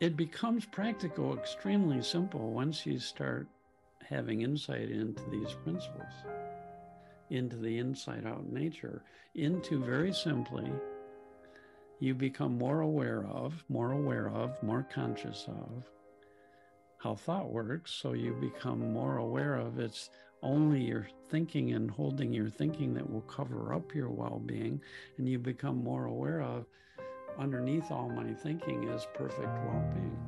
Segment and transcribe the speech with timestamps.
[0.00, 3.46] it becomes practical extremely simple once you start
[4.08, 6.12] having insight into these principles,
[7.30, 9.02] into the inside out nature,
[9.34, 10.70] into very simply,
[12.00, 15.84] you become more aware of, more aware of, more conscious of
[16.98, 17.92] how thought works.
[17.92, 20.10] So you become more aware of it's
[20.42, 24.80] only your thinking and holding your thinking that will cover up your well being.
[25.18, 26.66] And you become more aware of
[27.38, 30.18] underneath all my thinking is perfect well being.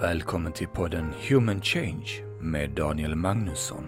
[0.00, 3.86] Välkommen till podden Human Change med Daniel Magnusson.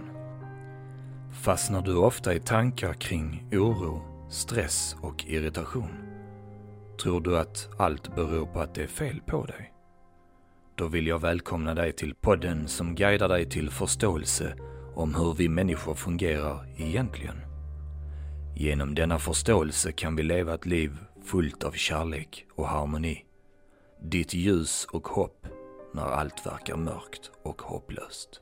[1.43, 5.89] Fastnar du ofta i tankar kring oro, stress och irritation?
[7.03, 9.73] Tror du att allt beror på att det är fel på dig?
[10.75, 14.55] Då vill jag välkomna dig till podden som guidar dig till förståelse
[14.95, 17.44] om hur vi människor fungerar egentligen.
[18.57, 23.25] Genom denna förståelse kan vi leva ett liv fullt av kärlek och harmoni.
[24.01, 25.47] Ditt ljus och hopp
[25.93, 28.41] när allt verkar mörkt och hopplöst.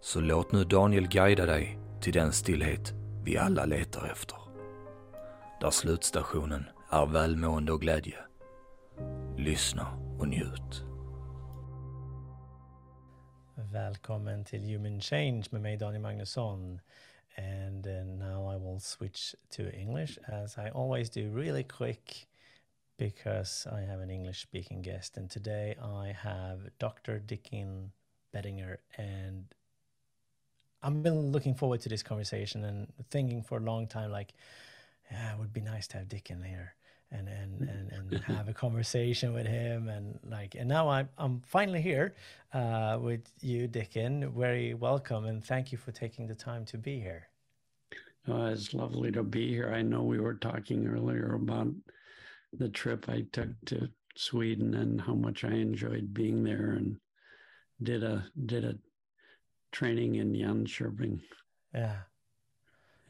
[0.00, 2.92] Så låt nu Daniel guida dig till den stillhet
[3.24, 4.38] vi alla letar efter.
[5.60, 8.18] Där slutstationen är välmående och glädje.
[9.36, 9.86] Lyssna
[10.18, 10.84] och njut.
[13.54, 16.80] Välkommen till Human Change med mig Daniel Magnusson.
[17.36, 22.26] And uh, now I will switch to English as I always do really quick
[22.98, 25.16] because I have an English speaking guest.
[25.16, 27.18] And today I have Dr.
[27.18, 27.92] Dicken
[28.32, 28.78] Bettinger.
[28.98, 29.46] And
[30.82, 34.34] I've been looking forward to this conversation and thinking for a long time, like,
[35.10, 36.74] yeah, it would be nice to have Dicken here
[37.12, 41.40] and and and, and have a conversation with him and like and now I'm I'm
[41.46, 42.14] finally here
[42.52, 44.32] uh, with you, Dicken.
[44.32, 47.28] Very welcome and thank you for taking the time to be here.
[48.28, 49.72] Oh, it's lovely to be here.
[49.74, 51.68] I know we were talking earlier about
[52.52, 56.98] the trip I took to Sweden and how much I enjoyed being there and
[57.82, 58.78] did a did a
[59.72, 61.20] training in Jönköping.
[61.74, 61.96] Yeah.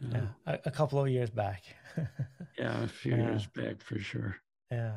[0.00, 1.62] Yeah, a, a, couple of years back.
[2.58, 3.30] yeah, a few yeah.
[3.30, 4.36] years back for sure.
[4.70, 4.96] Yeah,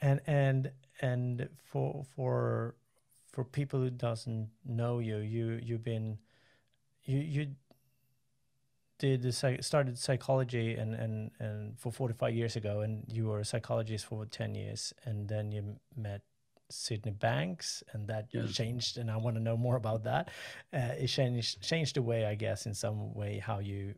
[0.00, 2.74] and and and for for
[3.30, 6.18] for people who doesn't know you, you you've been
[7.04, 7.46] you you
[8.98, 13.44] did the started psychology and and and for 45 years ago and you were a
[13.44, 16.20] psychologist for 10 years and then you met
[16.72, 20.30] Sydney Banks and that changed and I want to know more about that
[20.72, 23.94] uh, it changed changed the way I guess in some way how you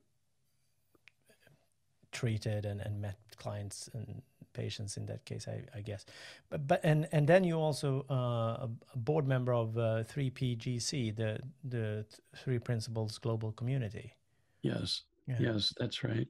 [2.12, 4.22] treated and, and met clients and
[4.54, 6.06] patients in that case, I, I guess.
[6.48, 11.38] But but and and then you also uh, a board member of uh, 3PGC, the
[11.64, 12.06] the
[12.36, 14.14] Three Principles Global Community.
[14.62, 15.36] Yes, yeah.
[15.38, 16.28] yes, that's right.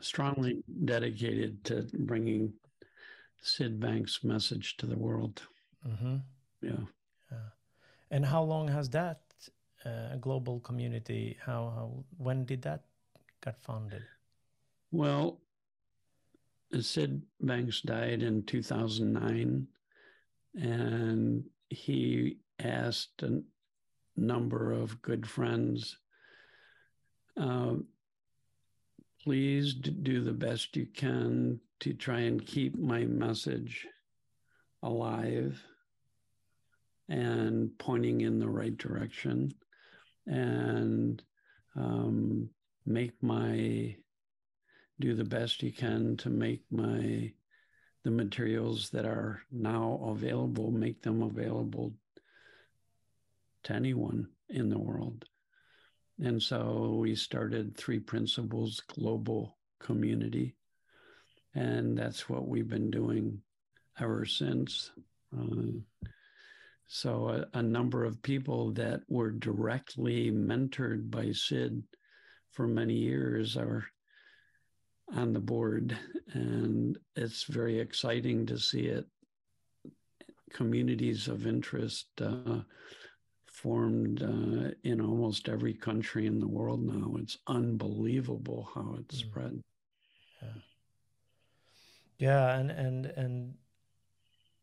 [0.00, 2.52] Strongly dedicated to bringing
[3.46, 5.42] Sid Banks' message to the world.
[5.86, 6.16] Mm-hmm.
[6.62, 6.84] Yeah.
[7.30, 7.38] yeah.
[8.10, 9.20] And how long has that
[9.84, 11.36] uh, global community?
[11.40, 12.82] How how when did that
[13.40, 14.02] got founded?
[14.90, 15.40] Well,
[16.80, 19.68] Sid Banks died in 2009,
[20.54, 23.42] and he asked a
[24.16, 25.98] number of good friends,
[27.36, 27.74] uh,
[29.22, 33.86] please do the best you can to try and keep my message
[34.82, 35.62] alive
[37.08, 39.52] and pointing in the right direction
[40.26, 41.22] and
[41.76, 42.48] um,
[42.84, 43.94] make my
[44.98, 47.30] do the best you can to make my
[48.02, 51.92] the materials that are now available make them available
[53.64, 55.24] to anyone in the world.
[56.22, 60.54] And so we started three principles global community
[61.56, 63.40] and that's what we've been doing
[63.98, 64.92] ever since
[65.36, 65.72] uh,
[66.88, 71.82] so a, a, number of people that were directly mentored by sid
[72.52, 73.84] for many years are
[75.14, 75.96] on the board,
[76.32, 79.06] and it's very exciting to see it.
[80.52, 82.60] Communities of interest uh,
[83.46, 87.16] formed uh, in almost every country in the world now.
[87.18, 89.26] It's unbelievable how it's mm.
[89.26, 89.62] spread.
[90.40, 90.48] Yeah.
[92.18, 93.54] Yeah, and and and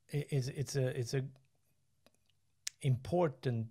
[0.10, 1.24] it's it's a it's a
[2.82, 3.68] important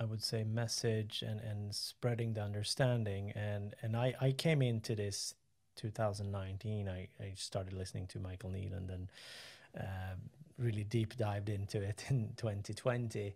[0.00, 4.94] I would say message and and spreading the understanding and and I I came into
[4.94, 5.34] this
[5.76, 9.08] 2019, I, I started listening to Michael Needland and
[9.78, 10.14] uh,
[10.58, 13.34] really deep dived into it in 2020.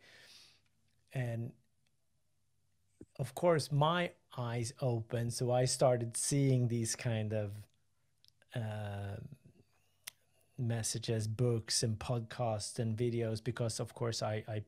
[1.15, 1.53] And
[3.19, 7.51] of course, my eyes opened, so I started seeing these kind of
[8.55, 9.17] uh,
[10.59, 14.63] messages, books, and podcasts and videos because, of course, I I,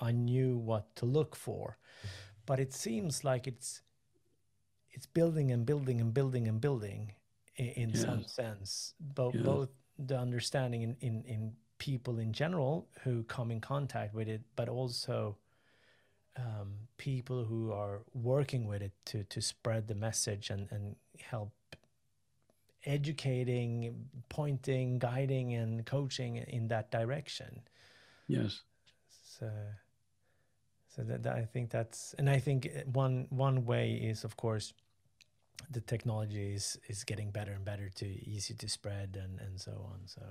[0.00, 1.78] I knew what to look for.
[2.46, 3.82] But it seems like it's
[4.90, 7.12] it's building and building and building and building
[7.56, 8.02] in, in yes.
[8.02, 8.94] some sense.
[9.00, 9.44] Both yes.
[9.44, 9.68] both
[9.98, 14.68] the understanding in, in in people in general who come in contact with it, but
[14.68, 15.36] also
[16.36, 21.52] um, people who are working with it to to spread the message and and help
[22.84, 27.62] educating, pointing, guiding, and coaching in that direction.
[28.26, 28.62] Yes.
[29.38, 29.50] So,
[30.94, 34.72] so that, that I think that's, and I think one one way is of course
[35.70, 39.72] the technology is is getting better and better to easy to spread and and so
[39.92, 40.00] on.
[40.06, 40.22] So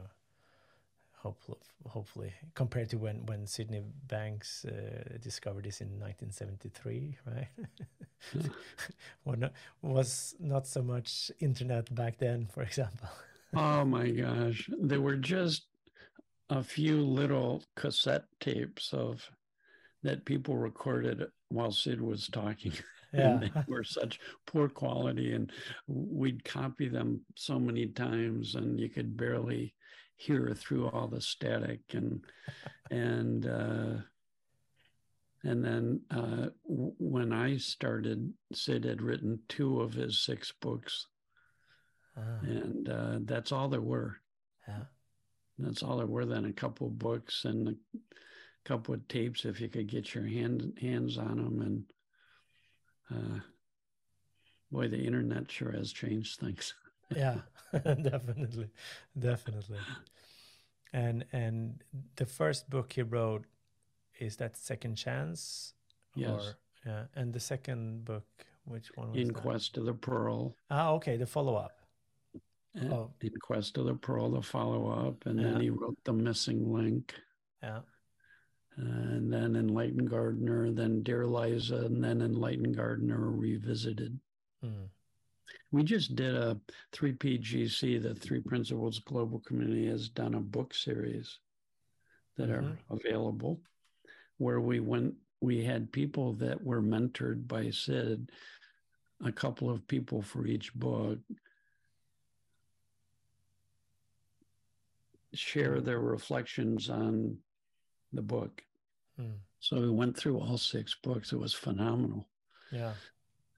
[1.18, 7.48] hopefully, hopefully compared to when when Sydney Banks uh, discovered this in 1973, right?
[9.82, 13.10] was not so much internet back then, for example.
[13.56, 15.68] oh my gosh, there were just
[16.50, 19.30] a few little cassette tapes of
[20.04, 22.74] that people recorded while Sid was talking.
[23.14, 23.40] Yeah.
[23.40, 25.50] and they were such poor quality and
[25.88, 29.74] we'd copy them so many times and you could barely
[30.18, 32.22] hear through all the static and
[32.92, 34.02] and uh,
[35.44, 41.08] and then uh, w- when I started, Sid had written two of his six books,
[42.18, 42.40] ah.
[42.42, 44.18] and uh, that's all there were.
[44.68, 44.84] Yeah,
[45.60, 46.26] that's all there were.
[46.26, 47.76] Then a couple of books and a
[48.66, 51.84] couple of tapes, if you could get your hand hands on them, and
[53.16, 53.40] uh,
[54.72, 56.74] boy, the internet sure has changed things.
[57.16, 57.40] yeah,
[57.74, 58.70] definitely,
[59.18, 59.80] definitely.
[60.94, 61.84] And and
[62.16, 63.46] the first book he wrote
[64.20, 65.74] is that Second Chance.
[66.16, 66.30] Yes.
[66.30, 68.26] Or, yeah, and the second book,
[68.66, 69.36] which one was In that?
[69.36, 70.56] Quest of the Pearl.
[70.72, 71.78] Ah, okay, the follow up.
[72.84, 73.12] Oh.
[73.22, 75.52] In Quest of the Pearl, the follow up, and yeah.
[75.52, 77.14] then he wrote The Missing Link.
[77.64, 77.80] Yeah.
[78.78, 84.20] And then Enlightened Gardener, then Dear Liza, and then Enlightened Gardener Revisited.
[84.64, 84.90] Mm.
[85.72, 86.58] We just did a
[86.94, 91.40] 3PGC, the Three Principles Global Community has done a book series
[92.38, 92.68] that mm-hmm.
[92.68, 93.60] are available
[94.38, 98.32] where we went, we had people that were mentored by Sid,
[99.26, 101.20] a couple of people for each book,
[105.34, 107.38] share their reflections on
[108.14, 108.62] the book.
[109.20, 109.34] Mm.
[109.60, 111.34] So we went through all six books.
[111.34, 112.28] It was phenomenal.
[112.72, 112.94] Yeah.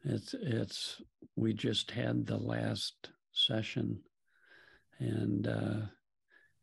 [0.04, 1.02] It's it's
[1.36, 4.00] we just had the last session,
[5.00, 5.82] and uh,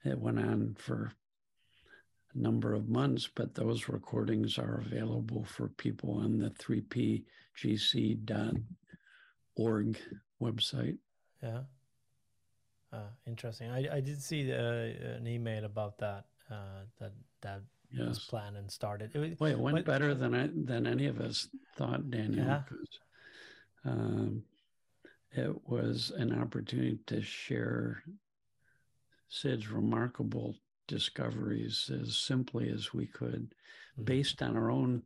[0.05, 1.13] it went on for
[2.35, 3.29] a number of months.
[3.35, 7.25] But those recordings are available for people on the 3pgc.org
[10.41, 10.99] website.
[11.43, 11.61] Yeah.
[12.93, 13.71] Uh, interesting.
[13.71, 16.27] I, I did see uh, an email about that.
[16.51, 17.13] Uh, that
[17.43, 17.61] that
[17.91, 18.09] yes.
[18.09, 19.15] was planned and started.
[19.15, 22.47] It, Boy, it went better than I than any of us thought, Daniel.
[22.47, 22.63] Yeah.
[23.87, 24.43] Um,
[25.33, 28.03] it was an opportunity to share
[29.29, 30.57] Sid's remarkable
[30.89, 33.53] discoveries as simply as we could,
[33.95, 34.05] mm-hmm.
[34.05, 35.03] based on our own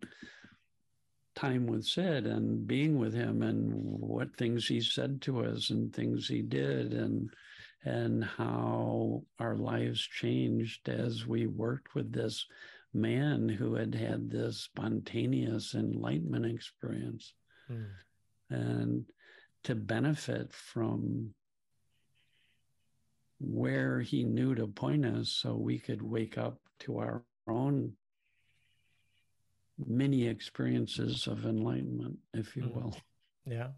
[1.34, 5.92] time with Sid and being with him and what things he said to us and
[5.92, 7.30] things he did and
[7.82, 12.44] and how our lives changed as we worked with this
[12.92, 17.32] man who had had this spontaneous enlightenment experience.
[17.72, 17.86] Mm
[18.50, 19.04] and
[19.64, 21.34] to benefit from
[23.40, 27.92] where he knew to point us so we could wake up to our own
[29.86, 32.80] mini experiences of enlightenment, if you mm-hmm.
[32.80, 32.96] will.
[33.46, 33.68] Yeah.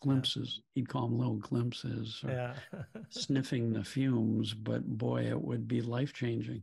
[0.00, 0.56] Glimpses.
[0.56, 0.62] Yeah.
[0.74, 2.54] He'd call them little glimpses or yeah.
[3.10, 6.62] sniffing the fumes, but boy, it would be life changing.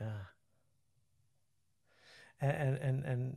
[0.00, 0.18] Yeah.
[2.40, 3.36] And and and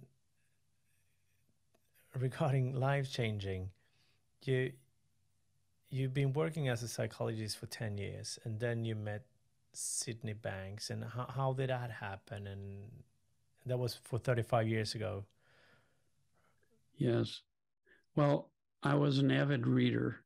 [2.18, 3.70] regarding life changing,
[4.44, 4.72] you
[5.90, 9.26] you've been working as a psychologist for 10 years and then you met
[9.74, 12.46] Sydney Banks and how, how did that happen?
[12.46, 12.92] And
[13.66, 15.26] that was for 35 years ago.
[16.98, 17.42] Yes.
[18.16, 18.50] Well
[18.84, 20.18] I was an avid reader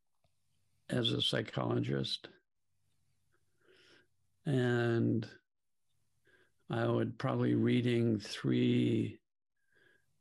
[0.89, 2.27] as a psychologist
[4.45, 5.25] and
[6.69, 9.17] I would probably reading three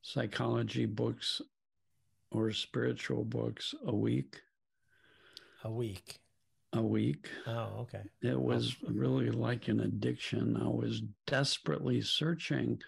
[0.02, 1.40] psychology books
[2.32, 4.40] or spiritual books a week.
[5.64, 6.18] A week.
[6.72, 7.28] A week.
[7.46, 8.02] Oh, okay.
[8.22, 10.56] It was really like an addiction.
[10.56, 12.80] I was desperately searching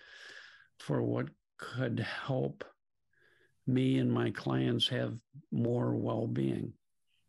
[0.79, 2.65] for what could help
[3.67, 5.15] me and my clients have
[5.51, 6.73] more well being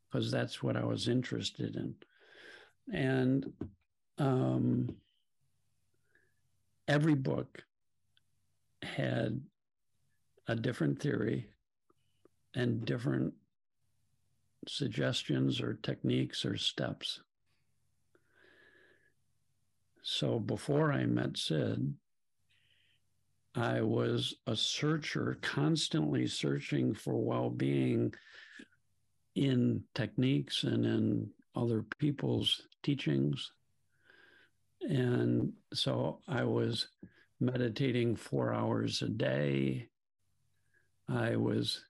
[0.10, 1.95] because that's what I was interested in.
[2.93, 3.51] And
[4.17, 4.95] um,
[6.88, 7.63] every book
[8.84, 9.41] had
[10.48, 11.50] a different theory
[12.55, 13.33] and different
[14.67, 17.21] suggestions or techniques or steps.
[20.01, 21.93] So before I met Sid,
[23.55, 28.13] I was a searcher, constantly searching for well being
[29.35, 33.51] in techniques and in other people's teachings.
[34.81, 36.88] And so I was
[37.39, 39.88] meditating four hours a day.
[41.07, 41.85] I was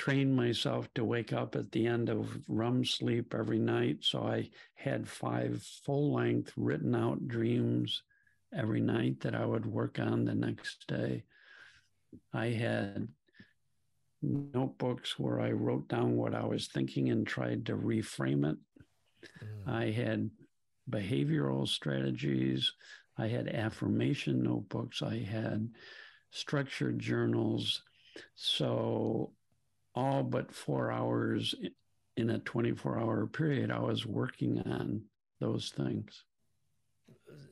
[0.00, 3.98] trained myself to wake up at the end of REM sleep every night.
[4.00, 8.02] So I had five full length written out dreams
[8.56, 11.24] every night that I would work on the next day.
[12.32, 13.08] I had
[14.22, 18.56] notebooks where I wrote down what I was thinking and tried to reframe it.
[19.44, 19.68] Mm.
[19.70, 20.30] I had
[20.90, 22.72] behavioral strategies.
[23.18, 25.02] I had affirmation notebooks.
[25.02, 25.68] I had
[26.30, 27.82] structured journals.
[28.34, 29.32] So,
[30.00, 31.54] all but four hours
[32.16, 35.02] in a 24 hour period, I was working on
[35.40, 36.24] those things.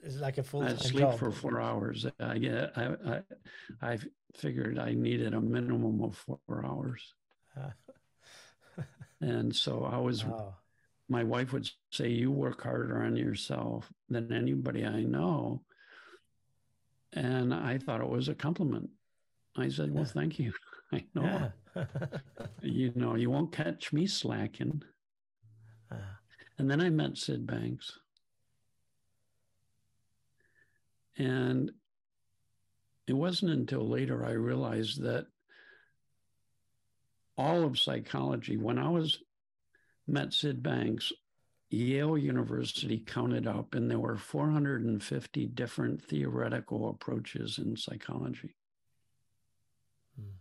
[0.03, 1.19] It's like a full I sleep job.
[1.19, 2.07] for four hours.
[2.19, 2.73] I get.
[2.77, 3.23] I, I
[3.81, 3.99] I
[4.35, 7.15] figured I needed a minimum of four hours,
[9.21, 10.55] and so I was wow
[11.09, 15.63] my wife would say, You work harder on yourself than anybody I know.
[17.15, 18.91] And I thought it was a compliment.
[19.57, 20.53] I said, Well, thank you.
[20.93, 21.53] I know.
[21.77, 21.85] Yeah.
[22.63, 24.83] you know, you won't catch me slacking.
[25.91, 25.97] Uh.
[26.59, 27.99] And then I met Sid Banks.
[31.17, 31.73] And
[33.07, 35.27] it wasn't until later I realized that
[37.37, 39.19] all of psychology, when I was
[40.07, 41.13] met Sid Banks,
[41.71, 48.55] Yale University counted up, and there were 450 different theoretical approaches in psychology.
[50.17, 50.37] Hmm.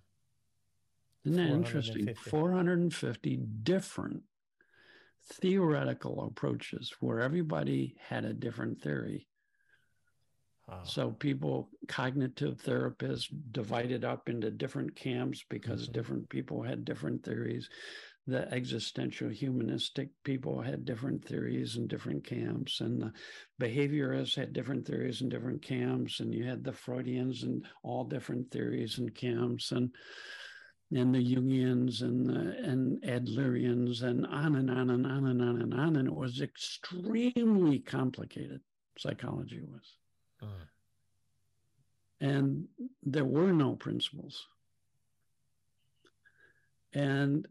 [1.32, 2.14] Isn't that interesting?
[2.16, 4.24] 450 different
[5.34, 9.28] theoretical approaches where everybody had a different theory.
[10.84, 15.94] So people, cognitive therapists, divided up into different camps because mm-hmm.
[15.94, 17.70] different people had different theories
[18.28, 23.14] the existential humanistic people had different theories and different camps, and the
[23.60, 28.52] behaviorists had different theories and different camps, and you had the Freudians and all different
[28.52, 29.92] theories and camps, and
[30.94, 35.62] and the Jungians and the, and Adlerians and on and on and on and on
[35.62, 38.62] and on, and it was extremely complicated.
[38.98, 39.94] Psychology was,
[40.42, 40.66] uh.
[42.22, 42.68] and
[43.04, 44.48] there were no principles.
[46.94, 47.48] And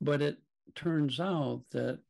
[0.00, 0.38] but it
[0.74, 2.00] turns out that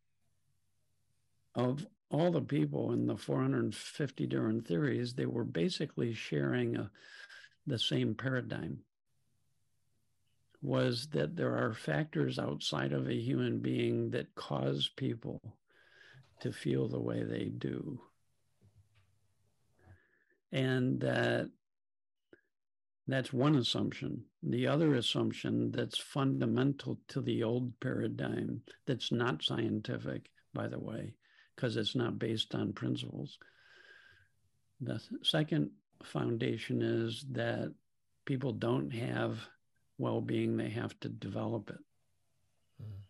[1.54, 6.90] of all the people in the 450 different theories, they were basically sharing a,
[7.66, 8.78] the same paradigm
[10.66, 15.40] was that there are factors outside of a human being that cause people
[16.40, 18.00] to feel the way they do.
[20.50, 21.50] And that
[23.06, 24.24] that's one assumption.
[24.42, 31.14] The other assumption that's fundamental to the old paradigm, that's not scientific, by the way,
[31.54, 33.38] because it's not based on principles.
[34.80, 35.70] The second
[36.02, 37.72] foundation is that
[38.24, 39.38] people don't have
[39.98, 41.84] well being, they have to develop it.
[42.82, 43.00] Mm.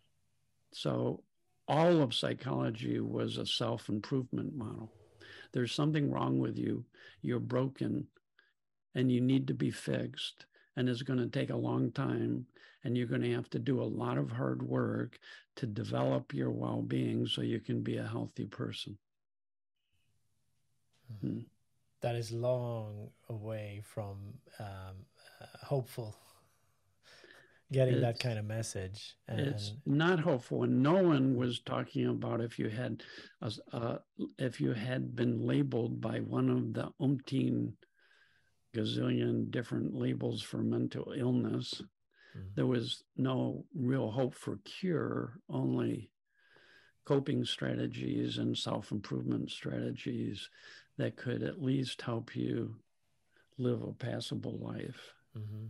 [0.73, 1.23] So,
[1.67, 4.91] all of psychology was a self improvement model.
[5.51, 6.85] There's something wrong with you,
[7.21, 8.07] you're broken,
[8.95, 10.45] and you need to be fixed
[10.77, 12.45] and it's going to take a long time
[12.83, 15.19] and you're going to have to do a lot of hard work
[15.55, 18.97] to develop your well-being so you can be a healthy person.
[21.21, 21.39] Hmm.
[22.01, 24.17] that is long away from
[24.59, 25.05] um,
[25.41, 26.17] uh, hopeful
[27.71, 32.07] getting it's, that kind of message and it's not hopeful and no one was talking
[32.07, 33.03] about if you had
[33.41, 33.97] a, uh,
[34.39, 37.73] if you had been labeled by one of the umpteen
[38.77, 41.81] gazillion different labels for mental illness.
[42.37, 42.47] Mm-hmm.
[42.55, 46.11] There was no real hope for cure, only
[47.05, 50.49] coping strategies and self improvement strategies
[50.97, 52.75] that could at least help you
[53.57, 55.13] live a passable life.
[55.37, 55.67] Mm-hmm.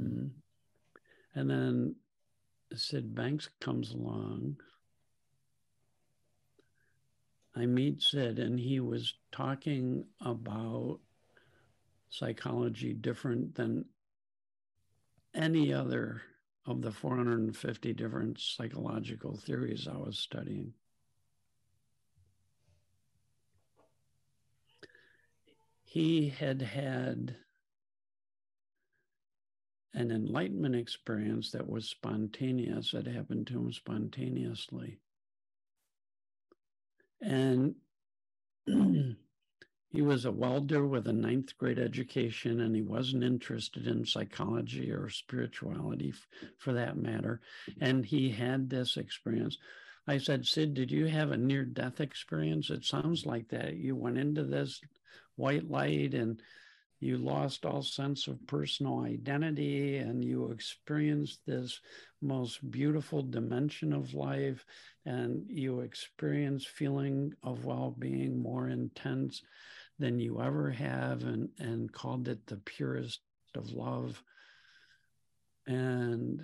[0.00, 0.26] Mm-hmm.
[1.34, 1.94] And then
[2.74, 4.56] Sid Banks comes along.
[7.56, 10.98] I meet Sid, and he was talking about
[12.10, 13.84] psychology different than
[15.34, 16.22] any other
[16.66, 20.72] of the 450 different psychological theories I was studying.
[25.84, 27.36] He had had
[29.94, 34.98] an enlightenment experience that was spontaneous, that happened to him spontaneously.
[37.20, 37.76] And
[38.66, 44.90] he was a welder with a ninth grade education, and he wasn't interested in psychology
[44.90, 46.12] or spirituality
[46.58, 47.40] for that matter.
[47.80, 49.58] And he had this experience.
[50.06, 52.68] I said, Sid, did you have a near death experience?
[52.68, 53.76] It sounds like that.
[53.76, 54.80] You went into this
[55.36, 56.40] white light and
[57.04, 61.78] you lost all sense of personal identity and you experienced this
[62.22, 64.64] most beautiful dimension of life
[65.04, 69.42] and you experienced feeling of well-being more intense
[69.98, 73.20] than you ever have and and called it the purest
[73.54, 74.22] of love.
[75.66, 76.42] And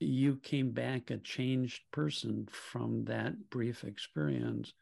[0.00, 4.72] you came back a changed person from that brief experience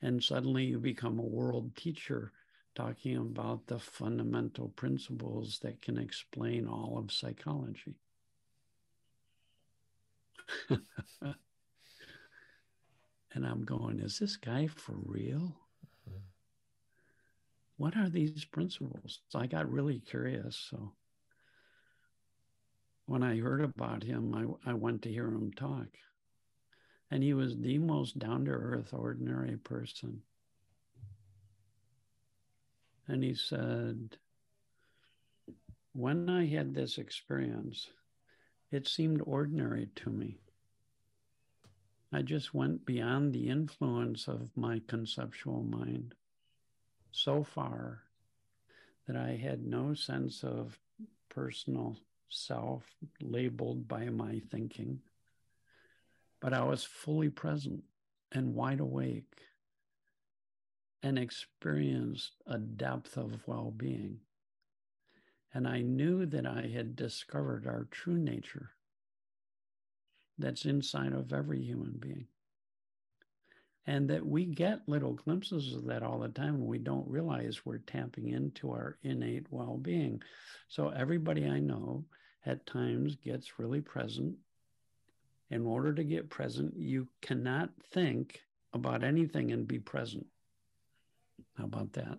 [0.00, 2.32] and suddenly you become a world teacher
[2.74, 7.96] talking about the fundamental principles that can explain all of psychology.
[10.70, 11.36] and
[13.46, 15.56] I'm going, is this guy for real?
[17.76, 19.20] What are these principles?
[19.34, 20.56] I got really curious.
[20.70, 20.92] So
[23.06, 25.88] when I heard about him, I, I went to hear him talk.
[27.10, 30.22] And he was the most down to earth, ordinary person.
[33.10, 34.16] And he said,
[35.94, 37.88] When I had this experience,
[38.70, 40.38] it seemed ordinary to me.
[42.12, 46.14] I just went beyond the influence of my conceptual mind
[47.10, 48.04] so far
[49.08, 50.78] that I had no sense of
[51.28, 51.96] personal
[52.28, 52.84] self
[53.20, 55.00] labeled by my thinking.
[56.38, 57.82] But I was fully present
[58.30, 59.34] and wide awake
[61.02, 64.18] and experienced a depth of well being.
[65.52, 68.70] And I knew that I had discovered our true nature
[70.38, 72.26] that's inside of every human being.
[73.86, 77.64] And that we get little glimpses of that all the time and we don't realize
[77.64, 80.22] we're tapping into our innate well being.
[80.68, 82.04] So, everybody I know
[82.46, 84.36] at times gets really present.
[85.50, 88.40] In order to get present, you cannot think
[88.72, 90.26] about anything and be present.
[91.60, 92.18] How about that?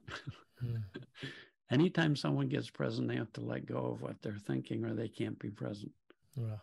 [0.63, 0.83] Mm.
[1.71, 5.07] Anytime someone gets present, they have to let go of what they're thinking or they
[5.07, 5.91] can't be present.
[6.35, 6.57] Yeah.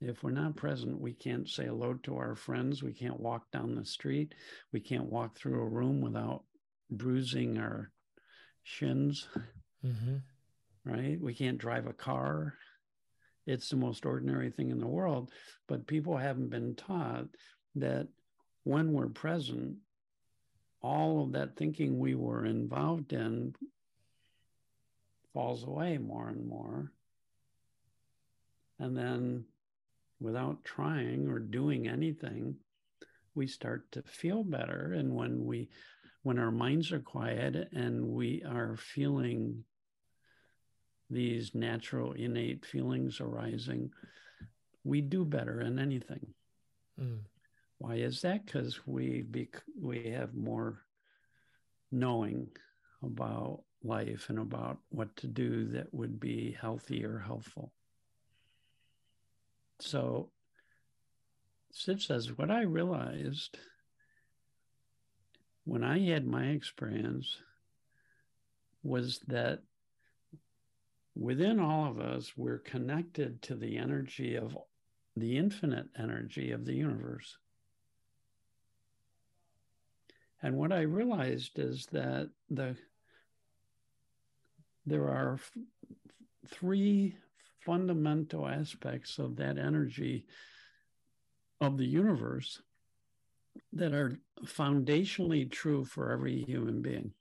[0.00, 2.82] If we're not present, we can't say hello to our friends.
[2.82, 4.34] We can't walk down the street.
[4.72, 6.42] We can't walk through a room without
[6.90, 7.92] bruising our
[8.64, 9.28] shins.
[9.86, 10.16] Mm-hmm.
[10.84, 11.20] Right?
[11.20, 12.54] We can't drive a car.
[13.46, 15.30] It's the most ordinary thing in the world.
[15.68, 17.28] But people haven't been taught
[17.76, 18.08] that
[18.64, 19.76] when we're present,
[20.82, 23.54] all of that thinking we were involved in
[25.32, 26.92] falls away more and more.
[28.78, 29.44] And then
[30.20, 32.56] without trying or doing anything,
[33.34, 34.92] we start to feel better.
[34.94, 35.68] And when we,
[36.22, 39.64] when our minds are quiet and we are feeling
[41.08, 43.90] these natural innate feelings arising,
[44.84, 46.26] we do better in anything.
[47.00, 47.20] Mm.
[47.82, 48.46] Why is that?
[48.46, 50.84] Because we bec- we have more
[51.90, 52.46] knowing
[53.02, 57.72] about life and about what to do that would be healthy or helpful.
[59.80, 60.30] So
[61.72, 63.58] Sid says, what I realized
[65.64, 67.36] when I had my experience
[68.84, 69.58] was that
[71.16, 74.56] within all of us, we're connected to the energy of
[75.16, 77.38] the infinite energy of the universe.
[80.42, 82.76] And what I realized is that the
[84.84, 85.52] there are f-
[86.48, 87.16] three
[87.64, 90.26] fundamental aspects of that energy
[91.60, 92.60] of the universe
[93.72, 97.12] that are foundationally true for every human being.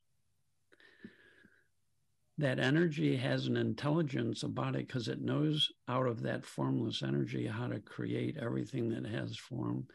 [2.40, 7.46] That energy has an intelligence about it because it knows out of that formless energy
[7.46, 9.86] how to create everything that has form,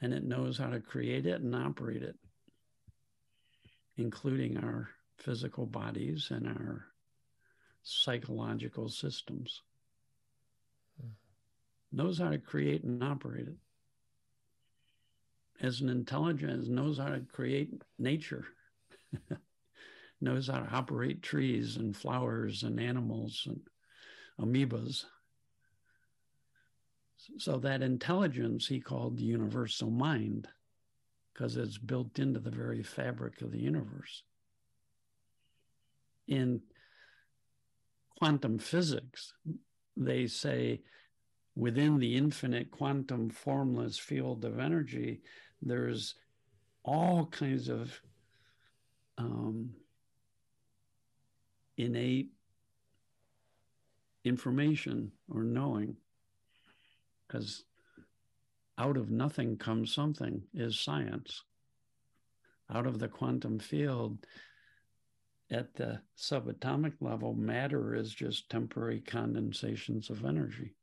[0.00, 2.16] and it knows how to create it and operate it
[4.00, 6.86] including our physical bodies and our
[7.82, 9.62] psychological systems.
[11.92, 13.56] Knows how to create and operate it.
[15.60, 18.46] As an intelligence, knows how to create nature,
[20.20, 23.60] knows how to operate trees and flowers and animals and
[24.40, 25.04] amoebas.
[27.36, 30.48] So that intelligence he called the universal mind
[31.40, 34.24] because it's built into the very fabric of the universe.
[36.28, 36.60] in
[38.18, 39.32] quantum physics,
[39.96, 40.82] they say
[41.56, 45.22] within the infinite quantum formless field of energy,
[45.62, 46.14] there's
[46.84, 47.98] all kinds of
[49.16, 49.70] um,
[51.78, 52.28] innate
[54.24, 55.96] information or knowing
[57.26, 57.64] because
[58.80, 61.42] out of nothing comes something is science
[62.72, 64.18] out of the quantum field
[65.50, 70.74] at the subatomic level matter is just temporary condensations of energy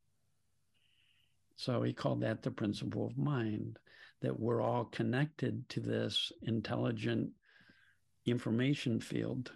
[1.56, 3.80] so he called that the principle of mind
[4.22, 7.32] that we're all connected to this intelligent
[8.26, 9.52] information field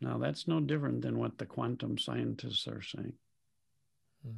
[0.00, 3.14] now, that's no different than what the quantum scientists are saying.
[4.22, 4.36] Hmm.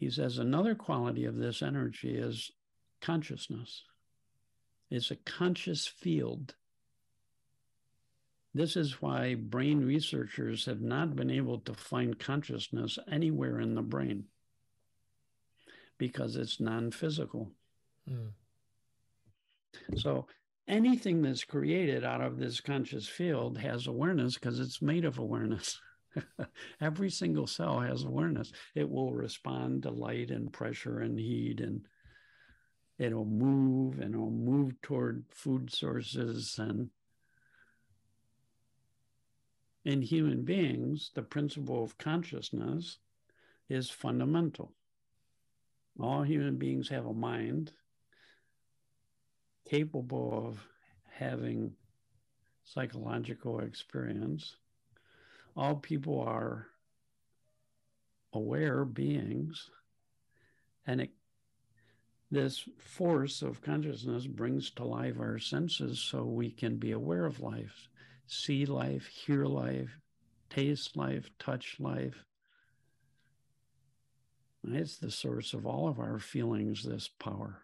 [0.00, 2.50] He says another quality of this energy is
[3.02, 3.84] consciousness.
[4.90, 6.54] It's a conscious field.
[8.54, 13.82] This is why brain researchers have not been able to find consciousness anywhere in the
[13.82, 14.24] brain
[15.98, 17.52] because it's non physical.
[18.10, 18.30] Mm.
[19.96, 20.28] So
[20.66, 25.78] anything that's created out of this conscious field has awareness because it's made of awareness.
[26.80, 28.52] Every single cell has awareness.
[28.74, 31.86] It will respond to light and pressure and heat, and
[32.98, 36.58] it'll move and it'll move toward food sources.
[36.58, 36.90] And
[39.84, 42.98] in human beings, the principle of consciousness
[43.68, 44.72] is fundamental.
[45.98, 47.72] All human beings have a mind
[49.68, 50.66] capable of
[51.12, 51.72] having
[52.64, 54.56] psychological experience.
[55.56, 56.68] All people are
[58.32, 59.70] aware beings,
[60.86, 61.10] and it,
[62.30, 67.40] this force of consciousness brings to life our senses so we can be aware of
[67.40, 67.88] life,
[68.26, 69.98] see life, hear life,
[70.48, 72.24] taste life, touch life.
[74.62, 77.62] It's the source of all of our feelings, this power.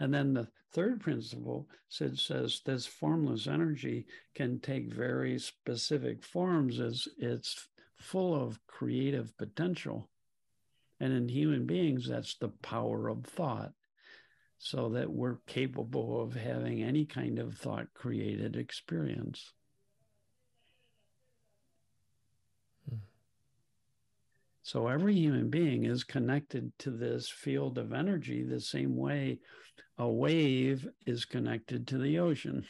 [0.00, 6.78] And then the third principle says, says this formless energy can take very specific forms
[6.78, 10.08] as it's full of creative potential.
[11.00, 13.72] And in human beings, that's the power of thought,
[14.58, 19.52] so that we're capable of having any kind of thought created experience.
[24.62, 29.38] So every human being is connected to this field of energy the same way
[29.98, 32.64] a wave is connected to the ocean.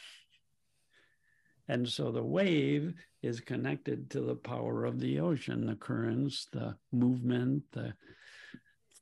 [1.67, 6.75] And so the wave is connected to the power of the ocean, the currents, the
[6.91, 7.93] movement, the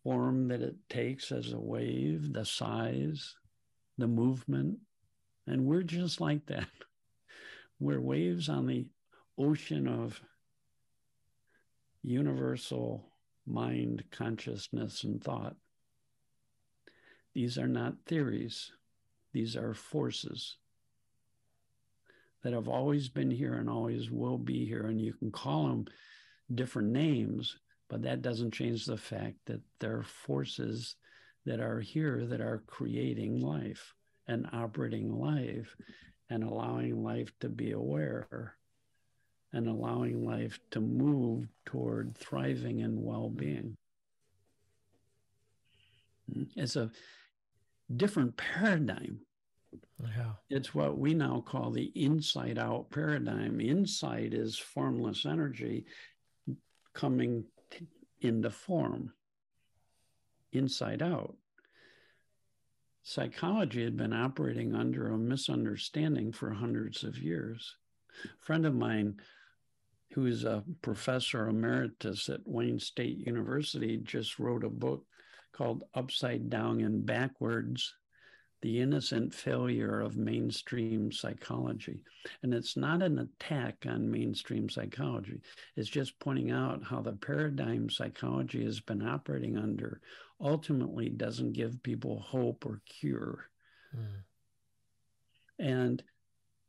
[0.03, 3.35] form that it takes as a wave, the size,
[3.97, 4.79] the movement.
[5.47, 6.67] And we're just like that.
[7.79, 8.87] We're waves on the
[9.37, 10.19] ocean of
[12.01, 13.05] universal
[13.45, 15.55] mind, consciousness, and thought.
[17.37, 18.71] These are not theories,
[19.31, 20.57] these are forces
[22.41, 24.87] that have always been here and always will be here.
[24.87, 25.85] And you can call them
[26.55, 30.95] different names, but that doesn't change the fact that there are forces
[31.45, 33.93] that are here that are creating life
[34.27, 35.75] and operating life
[36.31, 38.55] and allowing life to be aware
[39.53, 43.77] and allowing life to move toward thriving and well-being.
[46.33, 46.43] Hmm?
[46.55, 46.89] It's a
[47.95, 49.19] different paradigm.
[49.99, 50.33] Yeah.
[50.49, 53.59] It's what we now call the inside out paradigm.
[53.59, 55.85] Inside is formless energy
[56.93, 57.45] coming
[58.21, 59.13] into form,
[60.51, 61.35] inside out.
[63.03, 67.75] Psychology had been operating under a misunderstanding for hundreds of years.
[68.25, 69.19] A friend of mine
[70.13, 75.05] who is a professor emeritus at Wayne State University, just wrote a book
[75.57, 77.95] called Upside Down and Backwards
[78.61, 82.03] The Innocent Failure of Mainstream Psychology.
[82.43, 85.41] And it's not an attack on mainstream psychology,
[85.75, 90.01] it's just pointing out how the paradigm psychology has been operating under
[90.39, 93.49] ultimately doesn't give people hope or cure.
[93.95, 94.23] Mm.
[95.59, 96.03] And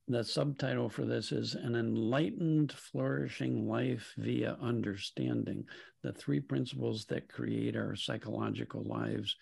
[0.09, 5.65] the subtitle for this is An Enlightened Flourishing Life via Understanding
[6.03, 9.37] the three principles that create our psychological lives,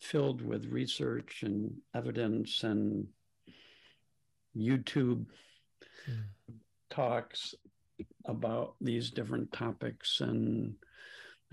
[0.00, 3.06] filled with research and evidence and
[4.54, 5.24] YouTube
[6.08, 6.22] mm.
[6.90, 7.54] talks
[8.26, 10.74] about these different topics and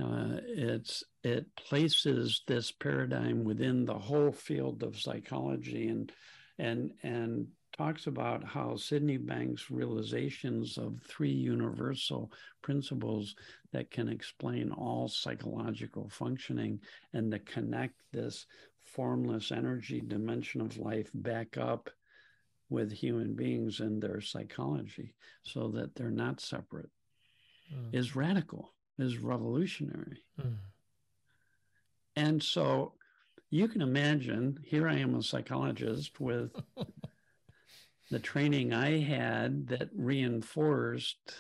[0.01, 6.12] uh, it's it places this paradigm within the whole field of psychology and
[6.58, 12.32] and and talks about how Sydney Banks' realizations of three universal
[12.62, 13.36] principles
[13.72, 16.80] that can explain all psychological functioning
[17.14, 18.46] and to connect this
[18.86, 21.90] formless energy dimension of life back up
[22.70, 26.90] with human beings and their psychology so that they're not separate
[27.74, 27.94] mm.
[27.94, 30.24] is radical, is revolutionary.
[30.40, 30.58] Mm.
[32.16, 32.94] And so
[33.50, 36.52] you can imagine here I am a psychologist with
[38.13, 41.34] the training I had that reinforced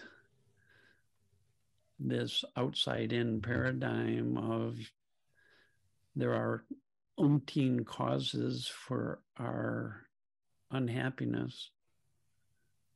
[1.99, 4.79] this outside in paradigm of
[6.15, 6.65] there are
[7.19, 10.07] umpteen causes for our
[10.71, 11.69] unhappiness.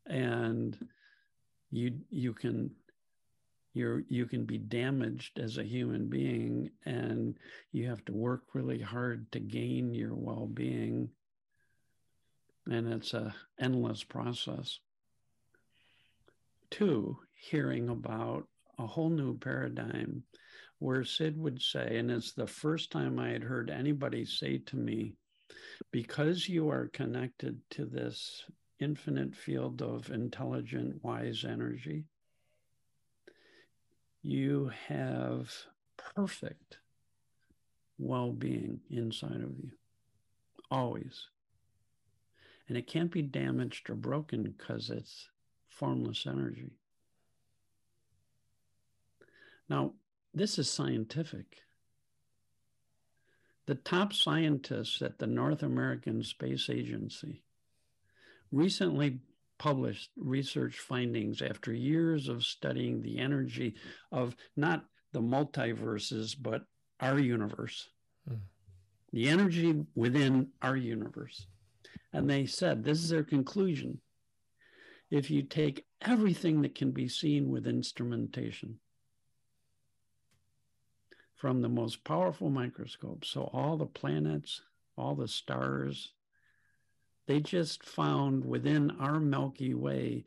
[0.07, 0.75] And
[1.69, 2.71] you you can
[3.75, 7.37] you're you can be damaged as a human being and
[7.71, 11.09] you have to work really hard to gain your well-being
[12.69, 14.80] and it's a endless process.
[16.69, 20.23] Two, hearing about a whole new paradigm
[20.80, 24.75] where Sid would say, and it's the first time I had heard anybody say to
[24.75, 25.13] me,
[25.91, 28.43] because you are connected to this
[28.80, 32.03] infinite field of intelligent, wise energy,
[34.21, 35.51] you have
[36.15, 36.77] perfect
[37.97, 39.71] well being inside of you,
[40.69, 41.27] always
[42.67, 45.30] and it can't be damaged or broken because it's
[45.69, 46.71] formless energy.
[49.69, 49.93] Now,
[50.34, 51.45] this is scientific.
[53.65, 57.43] The top scientists at the North American Space Agency
[58.51, 59.19] recently
[59.58, 63.75] published research findings after years of studying the energy
[64.12, 66.63] of not the multiverses, but
[66.99, 67.89] our universe,
[68.30, 68.38] mm.
[69.12, 71.47] the energy within our universe.
[72.13, 73.99] And they said, this is their conclusion.
[75.09, 78.79] If you take everything that can be seen with instrumentation,
[81.35, 84.61] from the most powerful microscopes, so all the planets,
[84.97, 86.13] all the stars,
[87.27, 90.25] they just found within our Milky Way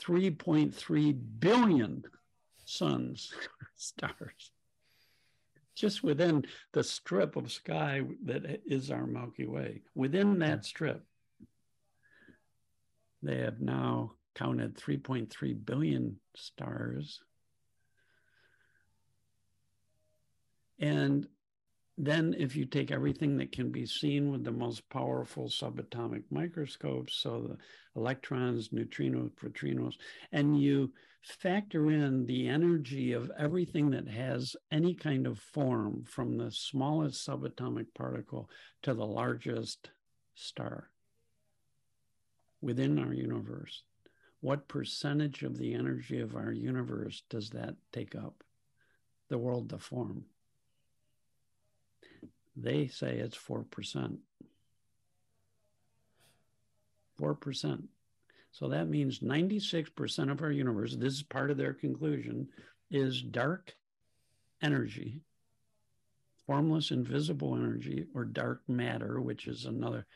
[0.00, 2.04] 3.3 billion
[2.64, 3.34] suns,
[3.76, 4.52] stars
[5.78, 9.82] just within the strip of sky that is our Milky Way.
[9.94, 10.40] Within mm-hmm.
[10.40, 11.04] that strip,
[13.22, 17.20] they have now counted 3.3 billion stars.
[20.80, 21.26] And
[22.00, 27.14] then, if you take everything that can be seen with the most powerful subatomic microscopes,
[27.14, 27.56] so the
[28.00, 29.94] electrons, neutrinos, neutrinos,
[30.30, 36.36] and you factor in the energy of everything that has any kind of form from
[36.36, 38.48] the smallest subatomic particle
[38.82, 39.90] to the largest
[40.34, 40.90] star
[42.60, 43.82] within our universe,
[44.40, 48.42] what percentage of the energy of our universe does that take up?
[49.28, 50.24] The world to form.
[52.56, 54.18] They say it's 4%.
[57.20, 57.82] 4%.
[58.50, 62.48] So that means 96% of our universe, this is part of their conclusion,
[62.90, 63.74] is dark
[64.62, 65.20] energy,
[66.46, 70.06] formless, invisible energy, or dark matter, which is another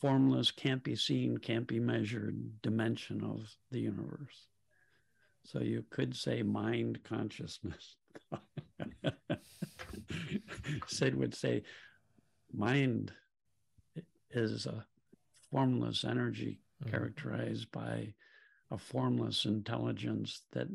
[0.00, 4.48] formless, can't be seen, can't be measured dimension of the universe.
[5.44, 7.96] So you could say mind consciousness.
[10.86, 11.62] Sid would say,
[12.52, 13.12] mind
[14.30, 14.84] is a
[15.50, 16.96] formless energy mm-hmm.
[16.96, 18.14] characterized by
[18.70, 20.68] a formless intelligence that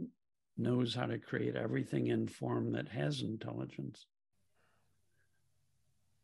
[0.57, 4.05] knows how to create everything in form that has intelligence.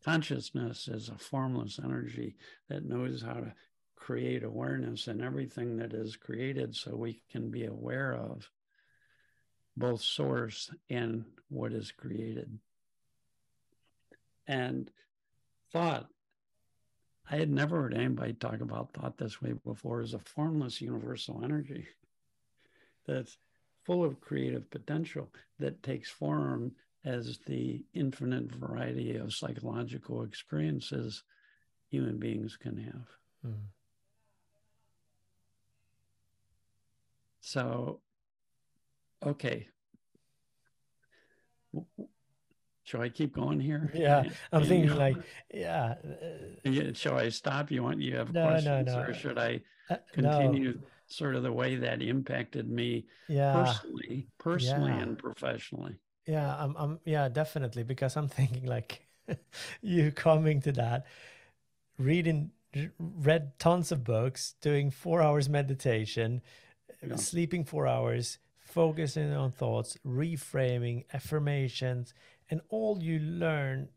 [0.04, 2.36] Consciousness is a formless energy
[2.70, 3.54] that knows how to
[3.96, 8.48] create awareness in everything that is created so we can be aware of
[9.76, 12.60] both source and what is created
[14.48, 14.92] and
[15.72, 16.08] thought.
[17.30, 21.42] I had never heard anybody talk about thought this way before as a formless universal
[21.44, 21.88] energy
[23.08, 23.38] that's
[23.84, 26.72] full of creative potential that takes form
[27.04, 31.24] as the infinite variety of psychological experiences
[31.90, 33.08] human beings can have.
[33.46, 33.54] Mm.
[37.42, 38.00] So,
[39.24, 39.68] okay,
[42.86, 43.92] Shall I keep going here?
[43.96, 45.18] Yeah, I'm and, thinking you know, like,
[45.52, 45.96] yeah.
[46.66, 47.72] Uh, shall I stop?
[47.72, 49.10] You want you have no, questions, no, no.
[49.10, 50.80] or should I uh, continue no.
[51.08, 53.54] sort of the way that impacted me yeah.
[53.54, 55.02] personally, personally yeah.
[55.02, 55.96] and professionally?
[56.28, 59.02] Yeah, I'm, I'm, yeah, definitely because I'm thinking like,
[59.82, 61.08] you coming to that,
[61.98, 62.52] reading
[63.00, 66.42] read tons of books, doing four hours meditation,
[67.02, 67.16] yeah.
[67.16, 72.14] sleeping four hours, focusing on thoughts, reframing, affirmations,
[72.50, 73.90] and all you learn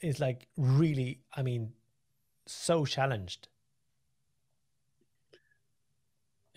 [0.00, 1.72] is like really, I mean,
[2.46, 3.48] so challenged.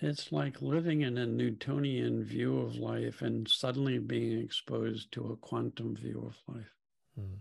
[0.01, 5.35] It's like living in a Newtonian view of life and suddenly being exposed to a
[5.35, 6.73] quantum view of life.
[7.15, 7.39] Hmm.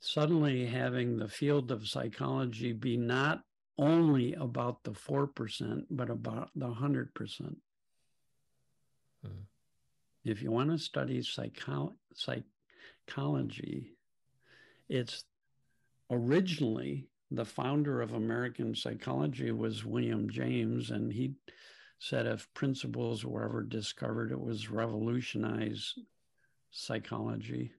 [0.00, 3.44] Suddenly having the field of psychology be not
[3.78, 7.56] only about the 4%, but about the 100%.
[9.24, 9.30] Hmm.
[10.24, 13.96] If you want to study psycho- psychology,
[14.88, 15.24] it's
[16.10, 21.34] originally the founder of American psychology was William James, and he
[21.98, 25.94] said if principles were ever discovered, it was revolutionize
[26.70, 27.72] psychology.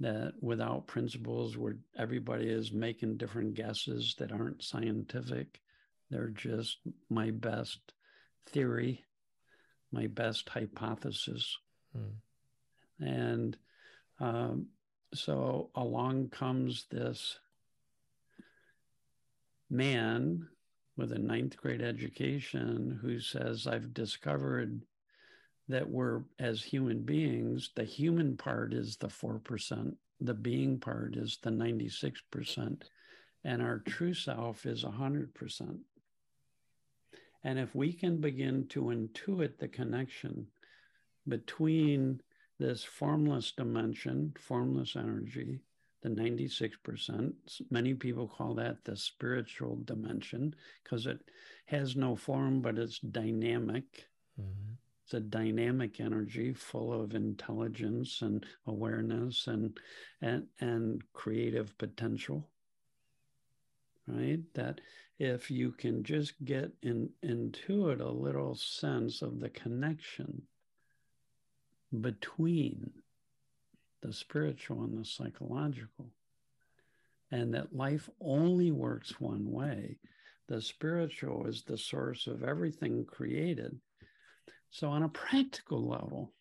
[0.00, 5.60] That without principles, where everybody is making different guesses that aren't scientific,
[6.10, 7.92] they're just my best
[8.46, 9.04] theory,
[9.94, 11.56] my best hypothesis.
[11.96, 13.04] Hmm.
[13.04, 13.56] And
[14.20, 14.66] um,
[15.14, 17.38] so along comes this
[19.70, 20.48] man
[20.96, 24.82] with a ninth grade education who says, I've discovered
[25.68, 31.38] that we're, as human beings, the human part is the 4%, the being part is
[31.42, 32.82] the 96%,
[33.44, 35.78] and our true self is 100%.
[37.44, 40.46] And if we can begin to intuit the connection
[41.28, 42.20] between
[42.58, 45.60] this formless dimension, formless energy,
[46.04, 47.32] the 96%.
[47.70, 51.18] Many people call that the spiritual dimension because it
[51.66, 54.06] has no form, but it's dynamic.
[54.38, 54.74] Mm-hmm.
[55.02, 59.78] It's a dynamic energy full of intelligence and awareness and
[60.20, 62.48] and and creative potential.
[64.06, 64.40] Right?
[64.54, 64.80] That
[65.18, 70.42] if you can just get in, into it a little sense of the connection
[72.00, 72.90] between
[74.02, 76.10] the spiritual and the psychological,
[77.30, 79.98] and that life only works one way.
[80.48, 83.78] The spiritual is the source of everything created.
[84.70, 86.32] So, on a practical level,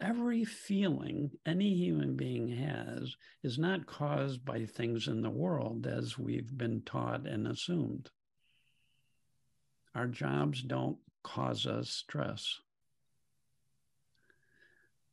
[0.00, 6.18] every feeling any human being has is not caused by things in the world as
[6.18, 8.10] we've been taught and assumed.
[9.94, 12.60] Our jobs don't cause us stress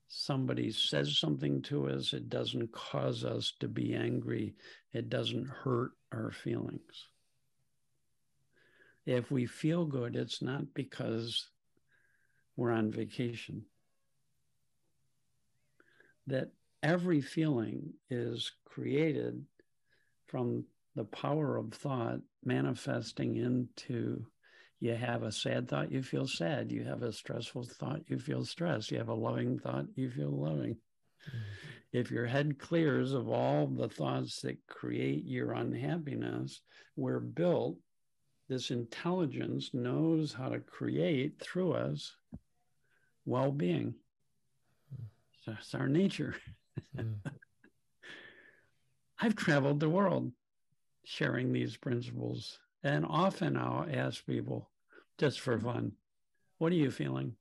[0.08, 4.56] somebody says something to us, it doesn't cause us to be angry,
[4.94, 7.08] it doesn't hurt our feelings.
[9.06, 11.50] If we feel good, it's not because
[12.56, 13.66] we're on vacation.
[16.28, 16.52] That
[16.84, 19.44] every feeling is created
[20.28, 24.26] from the power of thought manifesting into
[24.80, 26.72] you have a sad thought, you feel sad.
[26.72, 28.92] You have a stressful thought, you feel stress.
[28.92, 30.76] You have a loving thought, you feel loving.
[30.76, 31.40] Mm-hmm.
[31.94, 36.62] If your head clears of all the thoughts that create your unhappiness,
[36.98, 37.78] we're built,
[38.50, 42.16] this intelligence knows how to create through us
[43.26, 43.96] well being.
[45.48, 46.36] It's our nature.
[46.98, 47.18] Mm.
[49.20, 50.32] I've traveled the world
[51.06, 52.60] sharing these principles.
[52.84, 54.70] And often I'll ask people,
[55.18, 55.94] just for fun.
[56.58, 57.36] What are you feeling?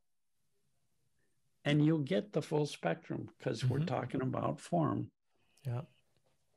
[1.65, 3.73] And you'll get the full spectrum because mm-hmm.
[3.73, 5.11] we're talking about form.
[5.67, 5.83] Yeah.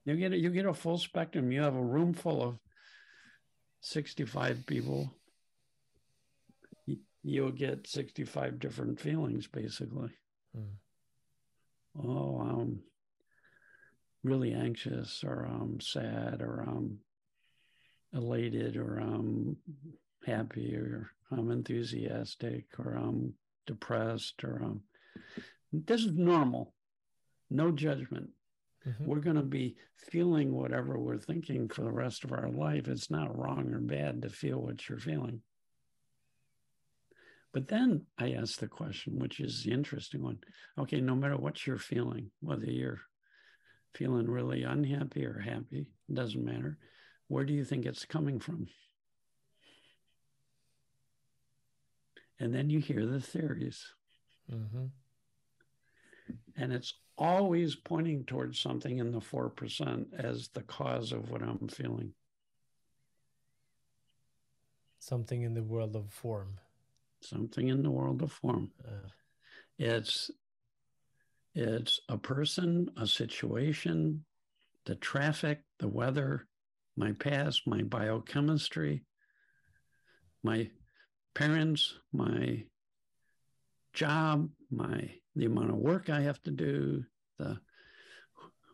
[0.05, 1.51] You get a, you get a full spectrum.
[1.51, 2.59] You have a room full of
[3.81, 5.13] 65 people.
[7.23, 10.11] You'll get 65 different feelings basically.
[10.57, 10.75] Mm.
[12.03, 12.79] Oh, I'm
[14.23, 16.99] really anxious or I'm sad or I'm
[18.13, 19.57] elated or I'm
[20.25, 23.33] happy or I'm enthusiastic or I'm
[23.65, 24.81] depressed or I'm
[25.73, 26.73] this is normal.
[27.49, 28.29] No judgment.
[28.87, 29.05] Mm-hmm.
[29.05, 32.87] We're going to be feeling whatever we're thinking for the rest of our life.
[32.87, 35.41] It's not wrong or bad to feel what you're feeling.
[37.57, 40.37] But then I ask the question, which is the interesting one.
[40.77, 43.01] Okay, no matter what you're feeling, whether you're
[43.95, 46.77] feeling really unhappy or happy, doesn't matter.
[47.29, 48.67] Where do you think it's coming from?
[52.39, 53.83] And then you hear the theories.
[54.53, 54.85] Mm-hmm.
[56.57, 61.69] And it's always pointing towards something in the 4% as the cause of what I'm
[61.69, 62.13] feeling.
[64.99, 66.59] Something in the world of form.
[67.21, 68.71] Something in the world of form.
[68.85, 69.09] Uh.
[69.79, 70.31] It's
[71.53, 74.23] it's a person, a situation,
[74.85, 76.47] the traffic, the weather,
[76.95, 79.03] my past, my biochemistry,
[80.43, 80.69] my
[81.33, 82.63] parents, my
[83.93, 87.03] job, my the amount of work I have to do,
[87.37, 87.59] the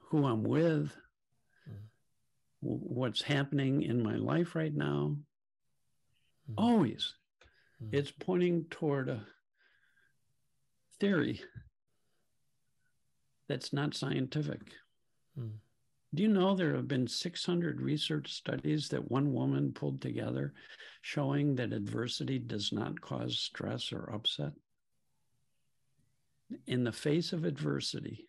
[0.09, 0.95] who I'm with,
[1.69, 1.79] mm.
[2.61, 5.17] what's happening in my life right now.
[6.49, 6.53] Mm.
[6.57, 7.15] Always,
[7.83, 7.89] mm.
[7.91, 9.25] it's pointing toward a
[10.99, 11.41] theory
[13.47, 14.61] that's not scientific.
[15.37, 15.57] Hmm.
[16.13, 20.53] Do you know there have been 600 research studies that one woman pulled together
[21.01, 24.51] showing that adversity does not cause stress or upset?
[26.67, 28.27] In the face of adversity,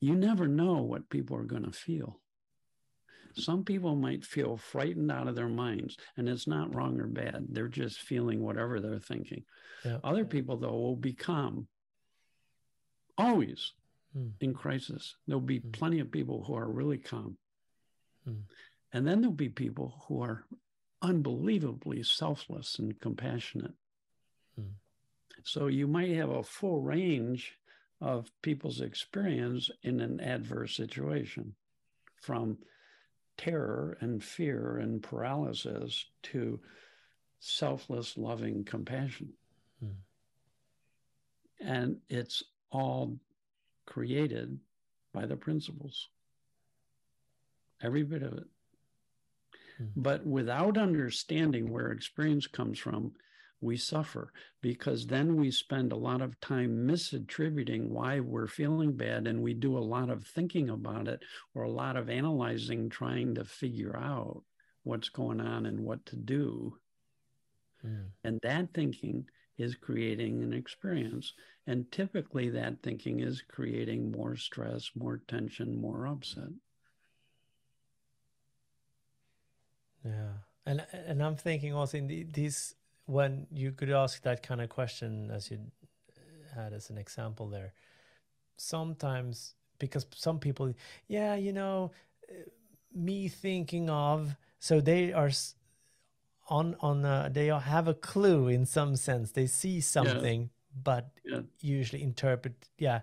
[0.00, 2.18] you never know what people are going to feel.
[3.36, 7.46] Some people might feel frightened out of their minds, and it's not wrong or bad.
[7.50, 9.44] They're just feeling whatever they're thinking.
[9.84, 9.98] Yeah.
[10.04, 11.66] Other people, though, will be calm.
[13.18, 13.72] Always
[14.16, 14.30] mm.
[14.40, 15.16] in crisis.
[15.26, 15.72] There'll be mm.
[15.72, 17.36] plenty of people who are really calm.
[18.28, 18.42] Mm.
[18.92, 20.44] And then there'll be people who are
[21.02, 23.74] unbelievably selfless and compassionate.
[24.56, 24.72] Hmm.
[25.42, 27.58] So you might have a full range
[28.00, 31.54] of people's experience in an adverse situation
[32.22, 32.56] from
[33.36, 36.60] terror and fear and paralysis to
[37.40, 39.32] selfless, loving compassion.
[39.80, 39.88] Hmm.
[41.60, 43.18] And it's all
[43.86, 44.58] created
[45.12, 46.08] by the principles.
[47.82, 48.46] Every bit of it.
[49.78, 49.84] Hmm.
[49.96, 53.12] But without understanding where experience comes from,
[53.60, 59.26] we suffer because then we spend a lot of time misattributing why we're feeling bad
[59.26, 61.22] and we do a lot of thinking about it
[61.54, 64.42] or a lot of analyzing trying to figure out
[64.82, 66.76] what's going on and what to do.
[67.84, 68.06] Mm.
[68.24, 69.26] and that thinking
[69.58, 71.34] is creating an experience.
[71.66, 76.48] And typically that thinking is creating more stress more tension more upset.
[80.04, 80.32] Yeah.
[80.66, 82.74] And and i'm thinking also in the, these
[83.06, 85.58] when you could ask that kind of question as you
[86.54, 87.72] had as an example there
[88.56, 90.72] sometimes because some people
[91.08, 91.90] yeah you know
[92.94, 95.30] me thinking of so they are
[96.48, 100.80] on on uh, they have a clue in some sense they see something yeah.
[100.82, 101.40] but yeah.
[101.60, 103.00] usually interpret yeah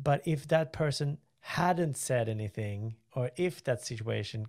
[0.00, 4.46] but if that person hadn't said anything or if that situation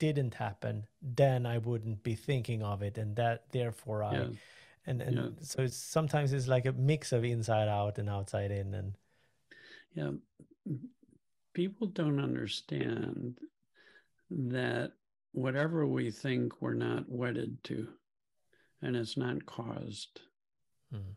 [0.00, 4.26] didn't happen, then I wouldn't be thinking of it, and that therefore I, yeah.
[4.86, 5.28] and and yeah.
[5.42, 8.94] so it's, sometimes it's like a mix of inside out and outside in, and
[9.94, 10.10] yeah,
[11.52, 13.38] people don't understand
[14.30, 14.92] that
[15.32, 17.86] whatever we think we're not wedded to,
[18.82, 20.22] and it's not caused.
[20.92, 21.14] Mm.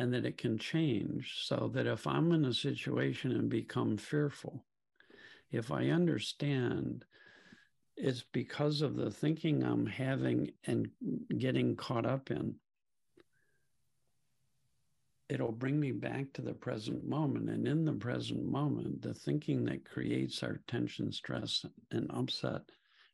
[0.00, 4.64] And that it can change so that if I'm in a situation and become fearful,
[5.50, 7.04] if I understand
[7.96, 10.88] it's because of the thinking I'm having and
[11.36, 12.54] getting caught up in,
[15.28, 17.50] it'll bring me back to the present moment.
[17.50, 22.62] And in the present moment, the thinking that creates our tension, stress, and upset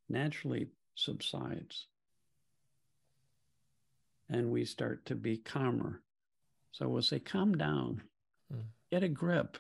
[0.09, 1.87] naturally subsides.
[4.28, 6.03] And we start to be calmer.
[6.72, 8.03] So we'll say, calm down,
[8.53, 8.64] mm.
[8.91, 9.59] get a grip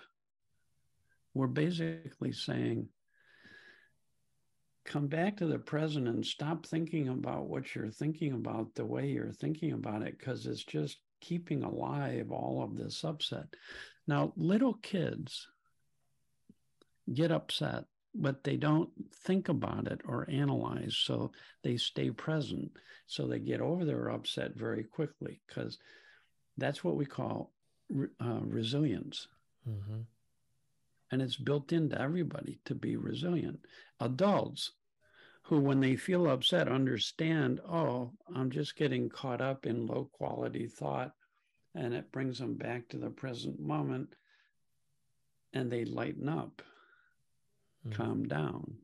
[1.34, 2.88] we're basically saying,
[4.84, 9.08] come back to the present and stop thinking about what you're thinking about the way
[9.08, 13.46] you're thinking about it, because it's just keeping alive all of this upset.
[14.06, 15.48] Now, little kids
[17.12, 18.90] get upset, but they don't
[19.24, 20.96] think about it or analyze.
[20.96, 21.32] So
[21.62, 22.70] they stay present.
[23.06, 25.78] So they get over their upset very quickly because
[26.56, 27.52] that's what we call
[28.20, 29.26] uh, resilience.
[29.68, 30.02] Mm-hmm
[31.14, 33.60] and it's built into everybody to be resilient.
[34.00, 34.72] Adults
[35.42, 40.66] who, when they feel upset, understand, oh, I'm just getting caught up in low quality
[40.66, 41.12] thought,
[41.72, 44.16] and it brings them back to the present moment,
[45.52, 46.62] and they lighten up,
[47.86, 47.94] mm.
[47.94, 48.74] calm down,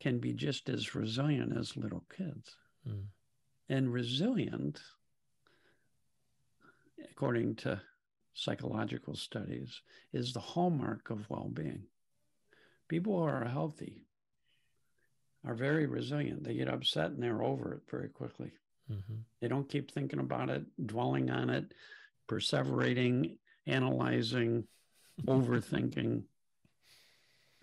[0.00, 2.56] can be just as resilient as little kids.
[2.88, 3.04] Mm.
[3.68, 4.80] And resilient,
[7.08, 7.80] according to
[8.34, 9.80] psychological studies
[10.12, 11.84] is the hallmark of well being.
[12.88, 14.04] People who are healthy
[15.46, 16.44] are very resilient.
[16.44, 18.52] They get upset and they're over it very quickly.
[18.90, 19.14] Mm-hmm.
[19.40, 21.74] They don't keep thinking about it, dwelling on it,
[22.28, 24.64] perseverating, analyzing,
[25.26, 26.22] overthinking,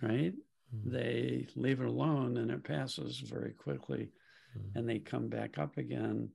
[0.01, 0.33] right?
[0.75, 0.91] Mm-hmm.
[0.91, 4.09] They leave it alone and it passes very quickly.
[4.57, 4.77] Mm-hmm.
[4.77, 6.29] And they come back up again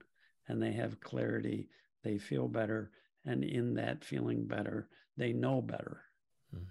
[0.49, 1.68] and they have clarity.
[2.03, 2.91] They feel better
[3.25, 6.03] And in that feeling better, they know better.
[6.55, 6.66] Mm.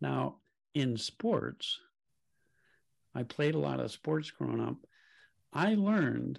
[0.00, 0.36] Now,
[0.74, 1.80] in sports,
[3.14, 4.76] I played a lot of sports growing up.
[5.52, 6.38] I learned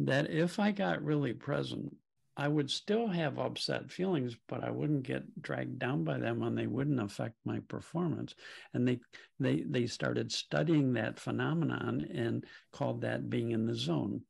[0.00, 1.96] that if I got really present,
[2.36, 6.58] I would still have upset feelings, but I wouldn't get dragged down by them and
[6.58, 8.34] they wouldn't affect my performance.
[8.72, 8.98] And they
[9.38, 14.22] they they started studying that phenomenon and called that being in the zone.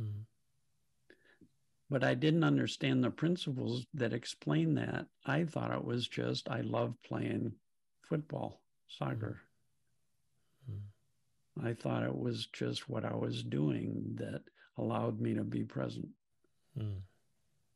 [0.00, 0.20] Mm-hmm.
[1.92, 5.04] But I didn't understand the principles that explain that.
[5.26, 7.52] I thought it was just I love playing
[8.08, 9.42] football, soccer.
[10.70, 11.66] Mm-hmm.
[11.66, 14.40] I thought it was just what I was doing that
[14.78, 16.08] allowed me to be present.
[16.78, 17.02] Mm.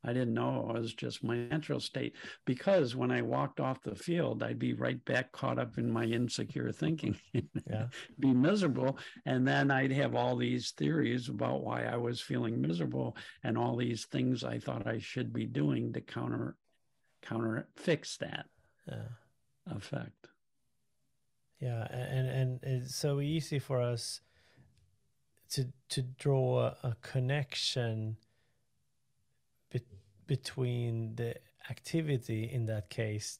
[0.03, 3.95] I didn't know it was just my natural state because when I walked off the
[3.95, 7.17] field, I'd be right back caught up in my insecure thinking,
[7.69, 7.87] yeah.
[8.19, 8.97] be miserable.
[9.25, 13.75] And then I'd have all these theories about why I was feeling miserable and all
[13.75, 16.55] these things I thought I should be doing to counter
[17.21, 18.45] counter fix that
[18.87, 19.75] yeah.
[19.75, 20.27] effect.
[21.59, 24.21] Yeah, and and it's so easy for us
[25.49, 28.17] to to draw a, a connection
[30.27, 31.35] between the
[31.69, 33.39] activity in that case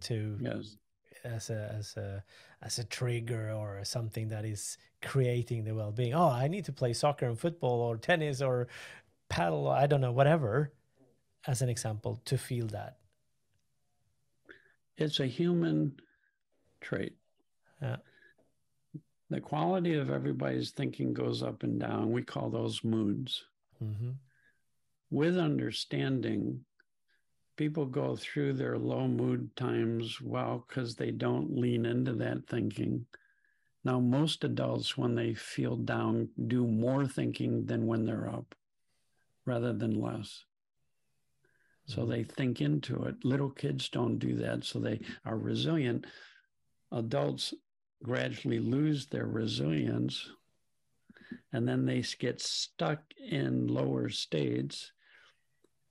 [0.00, 0.76] to yes.
[1.24, 2.22] as a as a
[2.62, 6.14] as a trigger or something that is creating the well-being.
[6.14, 8.68] Oh i need to play soccer and football or tennis or
[9.28, 10.72] paddle i don't know whatever
[11.46, 12.96] as an example to feel that.
[14.96, 15.94] It's a human
[16.80, 17.14] trait.
[17.80, 17.96] Yeah.
[19.30, 22.12] The quality of everybody's thinking goes up and down.
[22.12, 23.44] We call those moods.
[23.82, 24.10] Mm-hmm
[25.10, 26.64] with understanding,
[27.56, 33.06] people go through their low mood times well because they don't lean into that thinking.
[33.84, 38.54] Now, most adults, when they feel down, do more thinking than when they're up
[39.46, 40.44] rather than less.
[41.86, 42.10] So mm-hmm.
[42.10, 43.24] they think into it.
[43.24, 44.64] Little kids don't do that.
[44.64, 46.06] So they are resilient.
[46.92, 47.54] Adults
[48.02, 50.30] gradually lose their resilience
[51.52, 54.92] and then they get stuck in lower states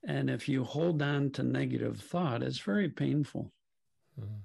[0.06, 3.52] and if you hold on to negative thought, it's very painful.
[4.18, 4.40] Mm.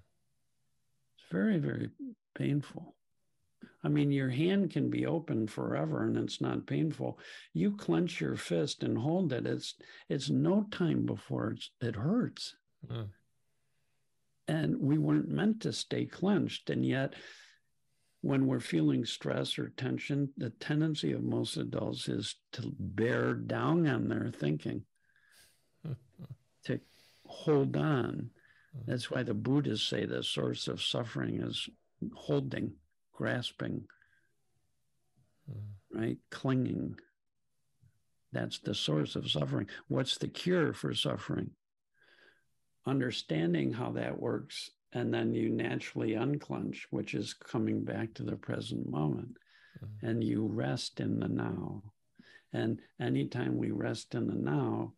[1.16, 1.90] It's very, very
[2.36, 2.96] painful.
[3.84, 7.20] I mean, your hand can be open forever and it's not painful.
[7.54, 9.46] You clench your fist and hold it.
[9.46, 9.76] It's
[10.10, 12.56] it's no time before it hurts.
[12.90, 13.10] Mm.
[14.48, 16.70] And we weren't meant to stay clenched.
[16.70, 17.14] And yet,
[18.22, 23.86] when we're feeling stress or tension, the tendency of most adults is to bear down
[23.88, 24.84] on their thinking
[26.66, 26.80] to
[27.26, 28.30] hold on.
[28.76, 28.92] Mm-hmm.
[28.92, 31.70] That's why the Buddhists say the source of suffering is
[32.14, 32.74] holding,
[33.14, 33.86] grasping,
[35.50, 35.62] mm.
[35.94, 36.18] right?
[36.30, 36.96] Clinging.
[38.32, 39.68] That's the source of suffering.
[39.88, 41.52] What's the cure for suffering?
[42.86, 48.36] Understanding how that works, and then you naturally unclench, which is coming back to the
[48.36, 49.38] present moment,
[49.84, 50.10] mm.
[50.10, 51.84] and you rest in the now.
[52.52, 54.94] And anytime we rest in the now,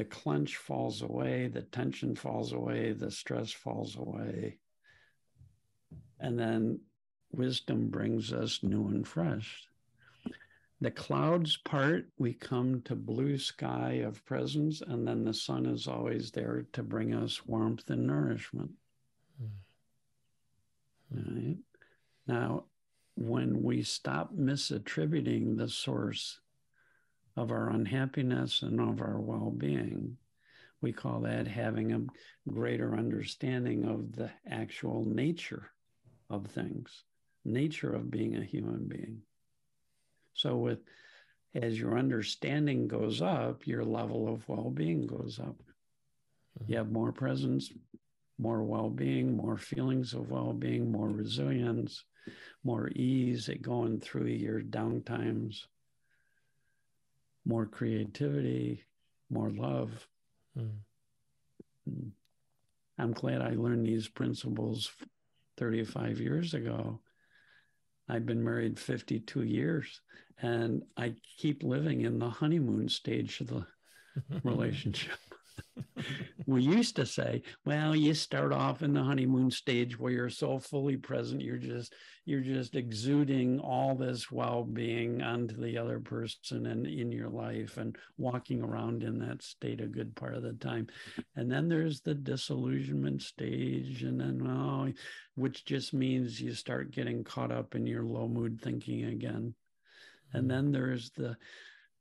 [0.00, 4.56] the clench falls away, the tension falls away, the stress falls away.
[6.18, 6.80] And then
[7.32, 9.68] wisdom brings us new and fresh.
[10.80, 15.86] The clouds part, we come to blue sky of presence, and then the sun is
[15.86, 18.70] always there to bring us warmth and nourishment.
[21.14, 21.26] Mm.
[21.26, 21.58] Right?
[22.26, 22.64] Now,
[23.16, 26.40] when we stop misattributing the source
[27.40, 30.18] of our unhappiness and of our well being.
[30.82, 32.06] We call that having a
[32.50, 35.72] greater understanding of the actual nature
[36.28, 37.04] of things,
[37.44, 39.22] nature of being a human being.
[40.34, 40.80] So, with
[41.54, 45.56] as your understanding goes up, your level of well being goes up.
[45.56, 46.72] Mm-hmm.
[46.72, 47.72] You have more presence,
[48.38, 52.04] more well being, more feelings of well being, more resilience,
[52.64, 55.64] more ease at going through your downtimes
[57.44, 58.84] more creativity,
[59.30, 60.06] more love.
[60.58, 62.10] Mm.
[62.98, 64.90] I'm glad I learned these principles
[65.56, 67.00] 35 years ago.
[68.08, 70.00] I've been married 52 years
[70.42, 73.66] and I keep living in the honeymoon stage of the
[74.44, 75.18] relationship
[76.46, 80.58] we used to say, well, you start off in the honeymoon stage where you're so
[80.58, 81.94] fully present, you're just
[82.24, 87.96] you're just exuding all this well-being onto the other person and in your life and
[88.18, 90.86] walking around in that state a good part of the time.
[91.34, 94.92] And then there's the disillusionment stage, and then oh,
[95.34, 99.54] which just means you start getting caught up in your low mood thinking again.
[100.32, 100.48] And mm-hmm.
[100.48, 101.36] then there's the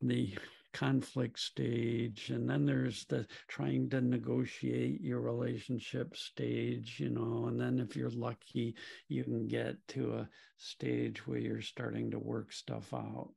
[0.01, 0.37] the
[0.73, 7.59] conflict stage and then there's the trying to negotiate your relationship stage you know and
[7.59, 8.75] then if you're lucky
[9.07, 13.29] you can get to a stage where you're starting to work stuff out.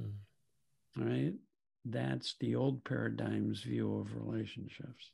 [0.00, 0.12] Mm.
[0.96, 1.34] right?
[1.84, 5.10] That's the old paradigm's view of relationships.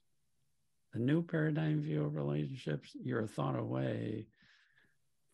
[0.93, 4.27] The new paradigm view of relationships you're a thought away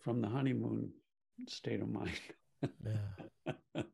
[0.00, 0.92] from the honeymoon
[1.48, 2.18] state of mind.
[2.84, 3.52] Yeah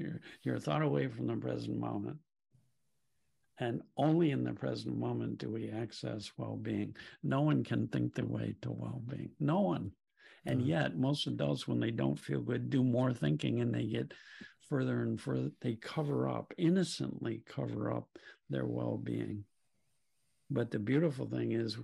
[0.00, 2.18] you're, you're a thought away from the present moment.
[3.58, 6.96] And only in the present moment do we access well being.
[7.22, 9.30] No one can think their way to well being.
[9.38, 9.92] No one.
[10.46, 10.66] And mm.
[10.66, 14.12] yet, most adults, when they don't feel good, do more thinking and they get
[14.68, 15.50] further and further.
[15.60, 18.08] They cover up, innocently cover up
[18.48, 19.44] their well being.
[20.48, 21.76] But the beautiful thing is,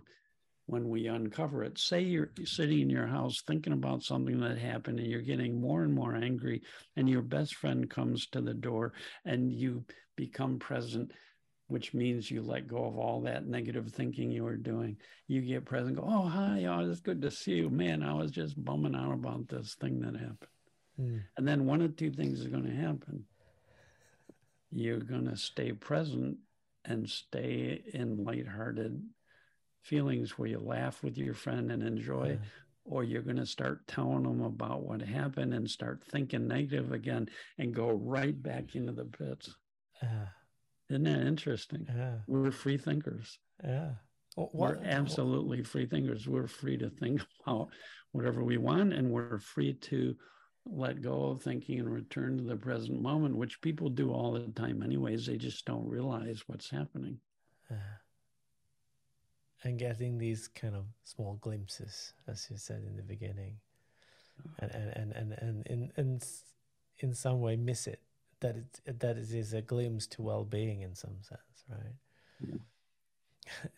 [0.66, 1.78] when we uncover it.
[1.78, 5.82] Say you're sitting in your house thinking about something that happened and you're getting more
[5.82, 6.62] and more angry,
[6.96, 8.92] and your best friend comes to the door
[9.24, 9.84] and you
[10.16, 11.12] become present,
[11.68, 14.96] which means you let go of all that negative thinking you were doing.
[15.28, 17.70] You get present, go, Oh, hi, oh, it's good to see you.
[17.70, 20.50] Man, I was just bumming out about this thing that happened.
[21.00, 21.22] Mm.
[21.36, 23.24] And then one of two things is going to happen.
[24.72, 26.38] You're going to stay present
[26.84, 29.00] and stay in lighthearted
[29.86, 32.48] feelings where you laugh with your friend and enjoy, yeah.
[32.84, 37.28] or you're going to start telling them about what happened and start thinking negative again
[37.58, 39.54] and go right back into the pits.
[40.02, 40.26] Yeah.
[40.90, 41.86] Isn't that interesting?
[41.88, 42.16] Yeah.
[42.26, 43.38] We're free thinkers.
[43.64, 43.90] Yeah.
[44.34, 46.28] What, we're absolutely free thinkers.
[46.28, 47.68] We're free to think about
[48.12, 50.14] whatever we want, and we're free to
[50.66, 54.48] let go of thinking and return to the present moment, which people do all the
[54.60, 55.26] time, anyways.
[55.26, 57.18] They just don't realize what's happening.
[57.70, 57.76] Yeah
[59.64, 63.56] and getting these kind of small glimpses, as you said in the beginning,
[64.58, 66.20] and and and and, and in in
[66.98, 68.00] in some way miss it
[68.40, 71.94] that it that it is a glimpse to well-being in some sense, right?
[72.40, 72.56] Yeah.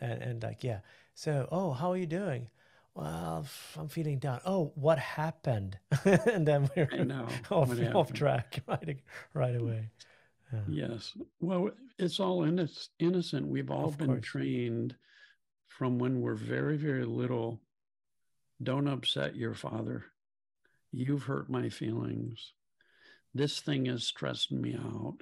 [0.01, 0.81] and and like yeah,
[1.14, 2.49] so oh, how are you doing?
[2.95, 4.41] Well, I'm feeling down.
[4.45, 5.79] Oh, what happened?
[6.05, 6.89] and then we're
[7.51, 8.99] off, off track right
[9.35, 9.91] right away.
[10.53, 10.61] Yeah.
[10.66, 11.16] Yes.
[11.41, 13.47] Well, it's all in this innocent.
[13.47, 14.24] We've all of been course.
[14.24, 14.97] trained
[15.79, 17.61] from when we're very, very little.
[18.61, 20.07] Don't upset your father.
[20.91, 22.53] You've hurt my feelings.
[23.33, 25.18] This thing has stressed me out.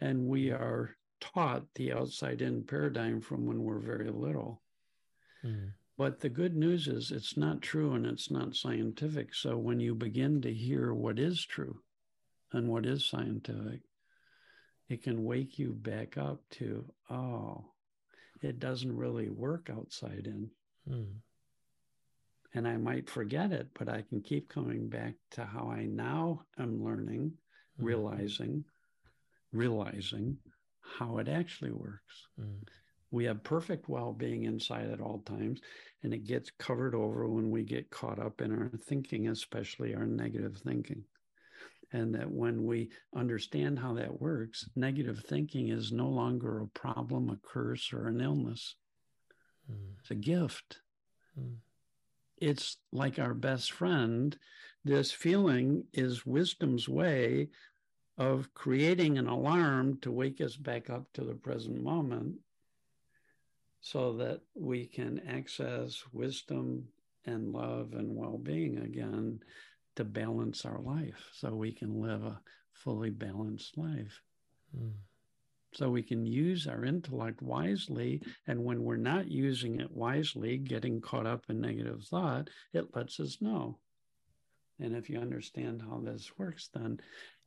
[0.00, 4.62] And we are taught the outside in paradigm from when we're very little.
[5.44, 5.74] Mm.
[5.96, 9.32] But the good news is it's not true and it's not scientific.
[9.32, 11.82] So when you begin to hear what is true
[12.52, 13.82] and what is scientific,
[14.88, 17.66] it can wake you back up to, oh,
[18.42, 20.50] it doesn't really work outside in.
[20.88, 21.12] Hmm.
[22.54, 26.42] And I might forget it, but I can keep coming back to how I now
[26.58, 27.32] am learning,
[27.78, 27.84] hmm.
[27.84, 28.64] realizing,
[29.52, 30.38] realizing
[30.98, 32.26] how it actually works.
[32.38, 32.64] Hmm.
[33.12, 35.60] We have perfect well being inside at all times,
[36.02, 40.06] and it gets covered over when we get caught up in our thinking, especially our
[40.06, 41.04] negative thinking
[41.92, 47.28] and that when we understand how that works, negative thinking is no longer a problem,
[47.30, 48.76] a curse, or an illness.
[49.70, 49.94] Mm.
[50.00, 50.78] It's a gift.
[51.38, 51.56] Mm.
[52.38, 54.36] It's like our best friend.
[54.84, 57.48] This feeling is wisdom's way
[58.16, 62.36] of creating an alarm to wake us back up to the present moment
[63.80, 66.84] so that we can access wisdom
[67.26, 69.40] and love and well being again
[69.96, 72.40] to balance our life so we can live a
[72.72, 74.22] fully balanced life.
[74.76, 74.92] Mm.
[75.72, 78.22] So we can use our intellect wisely.
[78.46, 83.20] And when we're not using it wisely, getting caught up in negative thought, it lets
[83.20, 83.78] us know.
[84.80, 86.98] And if you understand how this works, then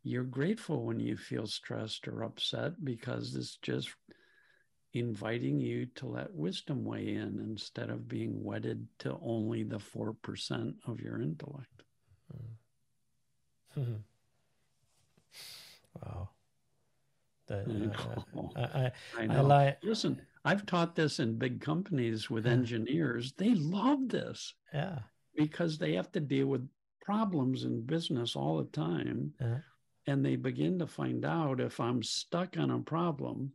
[0.03, 3.89] you're grateful when you feel stressed or upset because it's just
[4.93, 10.75] inviting you to let wisdom weigh in instead of being wedded to only the 4%
[10.85, 11.82] of your intellect.
[13.77, 13.99] Mm.
[16.01, 16.29] wow.
[17.47, 17.91] The,
[18.55, 19.51] uh, I, I, I, know.
[19.51, 23.33] I Listen, I've taught this in big companies with engineers.
[23.37, 24.53] They love this.
[24.73, 24.99] Yeah.
[25.35, 26.67] Because they have to deal with
[27.01, 29.33] problems in business all the time.
[29.41, 29.57] Yeah.
[30.05, 33.53] And they begin to find out if I'm stuck on a problem,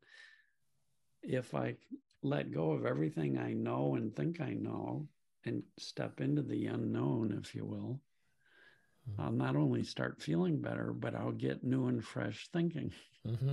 [1.22, 1.76] if I
[2.22, 5.06] let go of everything I know and think I know
[5.44, 8.00] and step into the unknown, if you will,
[9.08, 9.20] Mm-hmm.
[9.20, 12.92] I'll not only start feeling better, but I'll get new and fresh thinking.
[13.26, 13.52] Mm-hmm.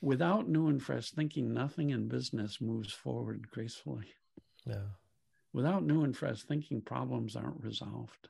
[0.00, 4.06] Without new and fresh thinking, nothing in business moves forward gracefully.
[4.64, 4.88] Yeah.
[5.52, 8.28] Without new and fresh thinking, problems aren't resolved.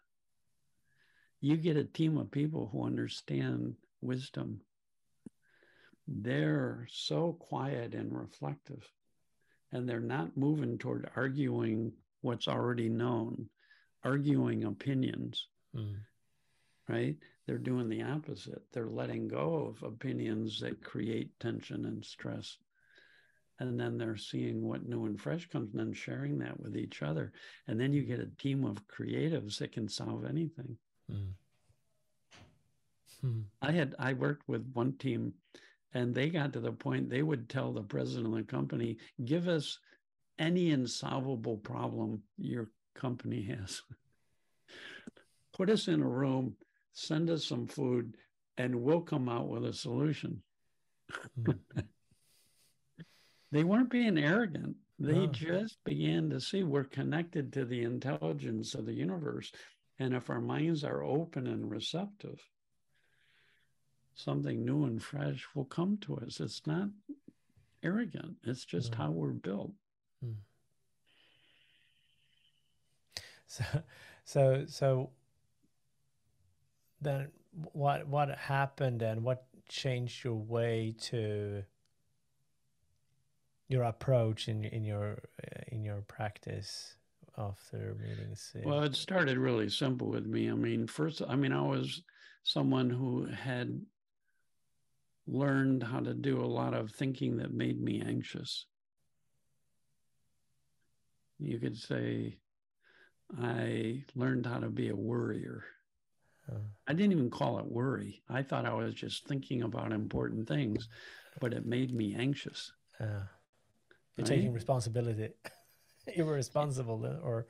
[1.41, 4.61] You get a team of people who understand wisdom
[6.09, 8.89] they're so quiet and reflective,
[9.73, 13.49] and they're not moving toward arguing what's already known,
[14.05, 15.95] arguing opinions, mm.
[16.89, 17.17] right?
[17.47, 18.63] They're doing the opposite.
[18.73, 22.59] They're letting go of opinions that create tension and stress.
[23.59, 27.03] And then they're seeing what new and fresh comes and then sharing that with each
[27.03, 27.33] other.
[27.69, 30.77] And then you get a team of creatives that can solve anything.
[31.11, 31.33] Mm.
[33.21, 33.41] Hmm.
[33.63, 35.33] I had I worked with one team
[35.95, 39.49] and they got to the point they would tell the president of the company, give
[39.49, 39.79] us
[40.39, 43.83] any insolvable problem your company has.
[45.57, 46.55] Put us in a room,
[46.93, 48.17] send us some food,
[48.59, 50.43] and we'll come out with a solution.
[51.41, 51.81] Mm-hmm.
[53.53, 54.77] they weren't being arrogant.
[54.99, 59.53] They just began to see we're connected to the intelligence of the universe.
[59.99, 62.41] And if our minds are open and receptive,
[64.15, 66.41] something new and fresh will come to us.
[66.41, 66.89] It's not
[67.83, 68.97] arrogant, it's just mm.
[68.97, 69.73] how we're built.
[70.25, 70.35] Mm.
[73.47, 73.65] So,
[74.25, 75.11] so, so
[77.01, 77.29] then
[77.73, 81.63] what what happened and what changed your way to
[83.69, 86.97] your approach in in your uh, in your practice
[87.39, 88.53] after meetings?
[88.65, 90.51] Well, it started really simple with me.
[90.51, 92.03] I mean, first, I mean, I was
[92.43, 93.81] someone who had
[95.27, 98.67] learned how to do a lot of thinking that made me anxious.
[101.39, 102.39] You could say
[103.39, 105.65] I learned how to be a worrier.
[106.87, 108.23] I didn't even call it worry.
[108.29, 110.89] I thought I was just thinking about important things,
[111.41, 112.73] but it made me anxious.
[113.01, 113.05] Uh,
[114.17, 114.27] you're right?
[114.27, 115.31] taking responsibility.
[116.17, 117.47] you were responsible or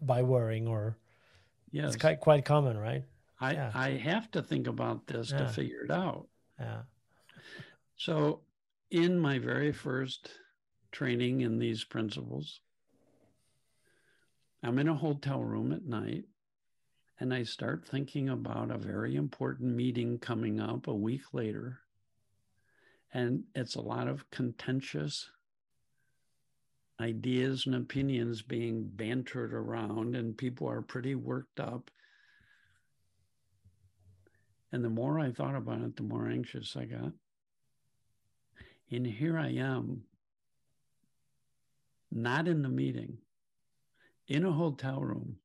[0.00, 0.98] by worrying or
[1.70, 1.94] yes.
[1.94, 3.04] it's quite quite common, right?
[3.40, 3.70] I, yeah.
[3.74, 5.38] I have to think about this yeah.
[5.38, 6.26] to figure it out.
[6.60, 6.82] Yeah.
[7.96, 8.42] So,
[8.90, 10.30] in my very first
[10.92, 12.60] training in these principles,
[14.62, 16.24] I'm in a hotel room at night
[17.22, 21.78] and I start thinking about a very important meeting coming up a week later.
[23.14, 25.30] And it's a lot of contentious
[27.00, 31.92] ideas and opinions being bantered around, and people are pretty worked up.
[34.72, 37.12] And the more I thought about it, the more anxious I got.
[38.90, 40.02] And here I am,
[42.10, 43.18] not in the meeting,
[44.26, 45.36] in a hotel room,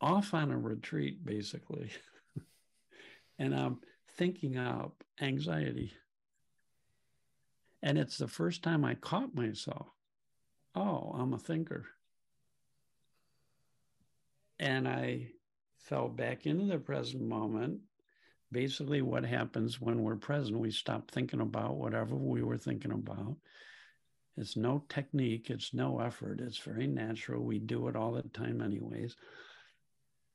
[0.00, 1.90] off on a retreat, basically.
[3.38, 3.78] and I'm
[4.16, 5.92] thinking up anxiety.
[7.82, 9.86] And it's the first time I caught myself.
[10.74, 11.86] Oh, I'm a thinker.
[14.58, 15.28] And I
[15.78, 17.80] fell back into the present moment
[18.50, 20.58] basically what happens when we're present.
[20.58, 23.36] We stop thinking about whatever we were thinking about.
[24.36, 27.42] It's no technique, it's no effort, it's very natural.
[27.42, 29.16] We do it all the time, anyways.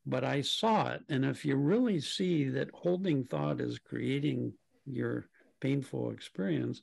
[0.05, 1.01] But I saw it.
[1.09, 4.53] And if you really see that holding thought is creating
[4.85, 5.27] your
[5.61, 6.81] painful experience,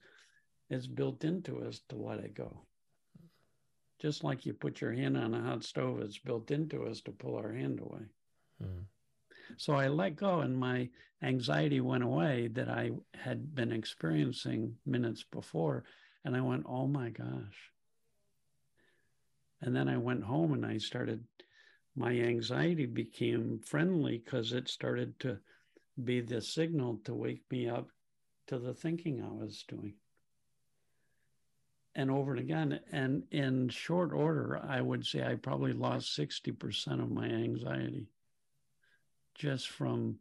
[0.71, 2.63] it's built into us to let it go.
[4.01, 7.11] Just like you put your hand on a hot stove, it's built into us to
[7.11, 8.07] pull our hand away.
[8.63, 8.85] Mm.
[9.59, 10.89] So I let go, and my
[11.23, 15.85] anxiety went away that I had been experiencing minutes before.
[16.25, 17.71] And I went, oh my gosh.
[19.61, 21.23] And then I went home and I started,
[22.01, 25.39] my anxiety became friendly because it started to
[26.03, 27.91] be the signal to wake me up
[28.47, 29.93] to the thinking I was doing.
[31.95, 37.03] And over and again, and in short order, I would say I probably lost 60%
[37.03, 38.07] of my anxiety
[39.35, 40.17] just from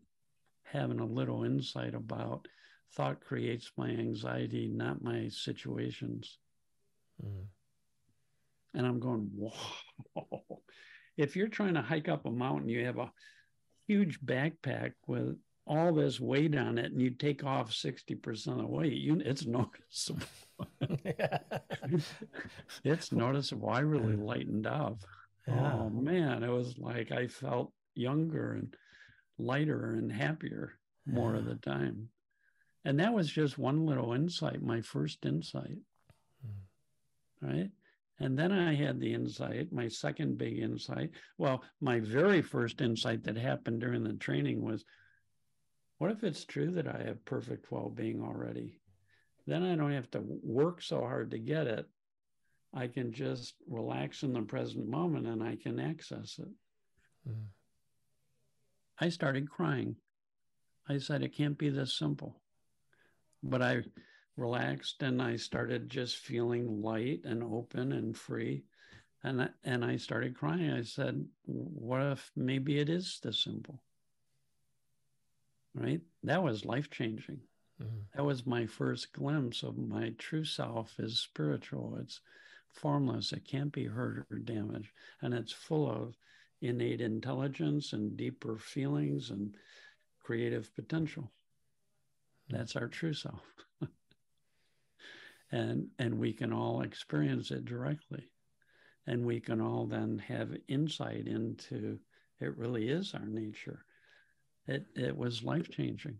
[0.63, 2.45] having a little insight about
[2.91, 6.39] thought creates my anxiety, not my situations.
[7.25, 7.45] Mm.
[8.73, 10.58] And I'm going, whoa.
[11.19, 13.11] If you're trying to hike up a mountain, you have a
[13.87, 18.65] huge backpack with all this weight on it, and you take off 60% of the
[18.65, 20.25] weight, you, it's noticeable.
[22.83, 23.69] it's noticeable.
[23.69, 24.99] I really lightened up.
[25.47, 25.73] Yeah.
[25.73, 28.75] Oh man, it was like I felt younger and
[29.37, 31.39] lighter and happier more yeah.
[31.39, 32.09] of the time.
[32.85, 35.79] And that was just one little insight, my first insight.
[36.45, 37.41] Mm.
[37.41, 37.69] Right.
[38.19, 41.11] And then I had the insight, my second big insight.
[41.37, 44.83] Well, my very first insight that happened during the training was
[45.99, 48.79] what if it's true that I have perfect well being already?
[49.47, 51.85] Then I don't have to work so hard to get it.
[52.73, 56.49] I can just relax in the present moment and I can access it.
[57.27, 57.45] Mm.
[58.99, 59.95] I started crying.
[60.87, 62.41] I said, it can't be this simple.
[63.43, 63.83] but I
[64.39, 68.63] relaxed and I started just feeling light and open and free.
[69.23, 70.71] And I, and I started crying.
[70.71, 73.81] I said, "What if maybe it is this simple?"
[75.75, 76.01] Right?
[76.23, 77.41] That was life changing.
[77.81, 77.99] Mm-hmm.
[78.15, 81.97] That was my first glimpse of my true self is spiritual.
[82.01, 82.21] It's
[82.69, 83.33] formless.
[83.33, 86.15] It can't be hurt or damaged, and it's full of
[86.61, 89.55] innate intelligence and deeper feelings and
[90.21, 91.29] creative potential.
[92.49, 93.41] That's our true self.
[95.51, 98.25] And and we can all experience it directly.
[99.07, 101.99] And we can all then have insight into
[102.39, 103.83] it really is our nature.
[104.67, 106.17] It it was life changing.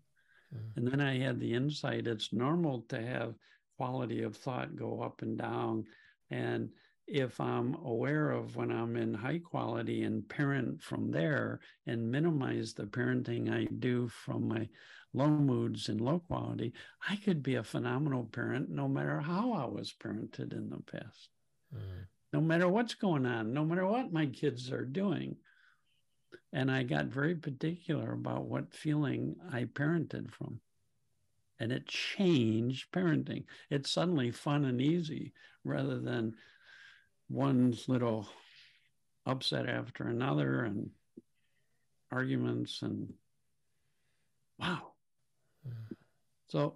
[0.54, 0.78] Mm.
[0.78, 3.36] And then I had the insight it's normal to have
[3.78, 5.86] quality of thought go up and down.
[6.32, 6.70] And
[7.10, 12.74] if I'm aware of when I'm in high quality and parent from there and minimize
[12.74, 14.70] the parenting I do from my
[15.14, 16.74] low moods and low quality,
[17.08, 21.30] I could be a phenomenal parent no matter how I was parented in the past.
[21.76, 22.06] Mm.
[22.32, 25.36] No matter what's going on, no matter what my kids are doing.
[26.54, 30.60] And I got very particular about what feeling I parented from.
[31.60, 33.46] And it changed parenting.
[33.72, 35.34] It's suddenly fun and easy
[35.64, 36.36] rather than
[37.30, 38.28] one little
[39.26, 40.90] upset after another and
[42.12, 43.14] arguments and
[44.60, 44.94] wow.
[45.64, 45.94] Hmm.
[46.48, 46.76] So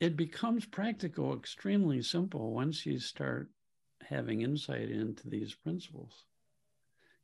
[0.00, 3.50] it becomes practical extremely simple once you start
[4.08, 6.24] having insight into these principles,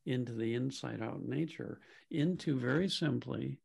[0.06, 3.58] into the inside out nature, into very simply,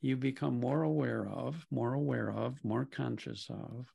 [0.00, 3.86] you become more aware of, more aware of, more conscious of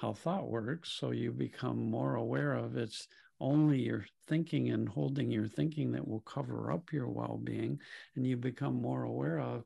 [0.00, 0.90] how thought works.
[0.90, 3.06] So you become more aware of it's
[3.38, 7.78] only your thinking and holding your thinking that will cover up your well being.
[8.16, 9.64] And you become more aware of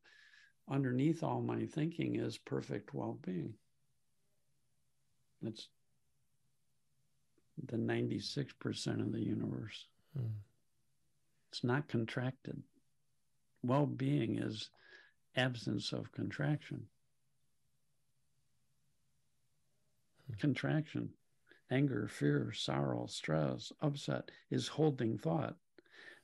[0.68, 3.54] underneath all my thinking is perfect well being.
[5.42, 5.68] It's
[7.66, 9.86] the 96% of the universe.
[10.18, 10.30] Mm.
[11.50, 12.60] It's not contracted.
[13.62, 14.70] Well being is
[15.36, 16.78] absence of contraction.
[16.78, 16.86] Mm.
[20.38, 21.10] Contraction,
[21.70, 25.56] anger, fear, sorrow, stress, upset is holding thought.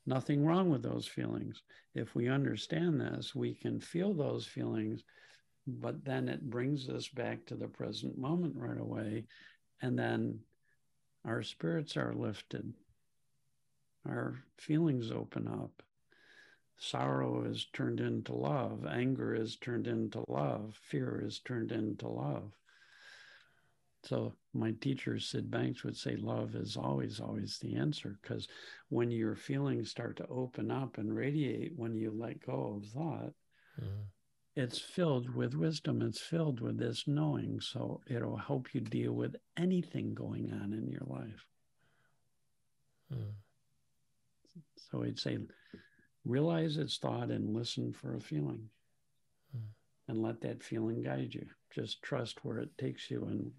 [0.06, 1.62] Nothing wrong with those feelings.
[1.94, 5.04] If we understand this, we can feel those feelings,
[5.66, 9.26] but then it brings us back to the present moment right away.
[9.82, 10.40] And then
[11.24, 12.72] our spirits are lifted,
[14.08, 15.82] our feelings open up.
[16.78, 22.52] Sorrow is turned into love, anger is turned into love, fear is turned into love.
[24.04, 28.48] So my teacher Syd Banks would say love is always always the answer because
[28.88, 33.32] when your feelings start to open up and radiate when you let go of thought
[33.80, 34.04] mm.
[34.56, 39.36] it's filled with wisdom it's filled with this knowing so it'll help you deal with
[39.56, 41.46] anything going on in your life
[43.14, 43.32] mm.
[44.90, 45.38] so he'd say
[46.24, 48.68] realize it's thought and listen for a feeling.
[50.10, 53.52] And let that feeling guide you just trust where it takes you and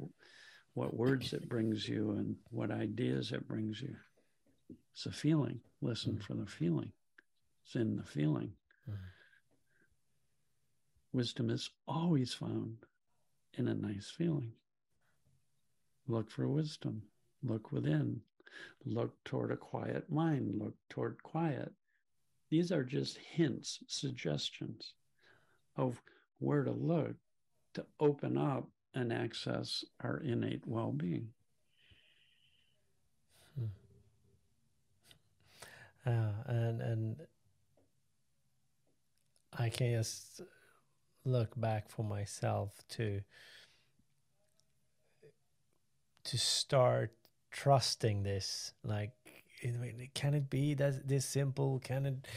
[0.73, 3.95] what words it brings you and what ideas it brings you.
[4.93, 5.61] It's a feeling.
[5.81, 6.23] Listen mm-hmm.
[6.23, 6.91] for the feeling.
[7.63, 8.51] It's in the feeling.
[8.89, 8.97] Mm-hmm.
[11.13, 12.75] Wisdom is always found
[13.57, 14.51] in a nice feeling.
[16.07, 17.01] Look for wisdom.
[17.43, 18.19] Look within.
[18.85, 20.55] Look toward a quiet mind.
[20.59, 21.71] Look toward quiet.
[22.49, 24.95] These are just hints, suggestions
[25.77, 26.01] of
[26.41, 27.15] where to look
[27.73, 31.29] to open up and access our innate well being.
[33.55, 33.65] Hmm.
[36.05, 37.15] Uh, and and
[39.57, 40.41] I can just
[41.23, 43.21] look back for myself to
[46.23, 47.11] to start
[47.51, 49.11] trusting this like
[50.13, 52.27] can it be that this simple can it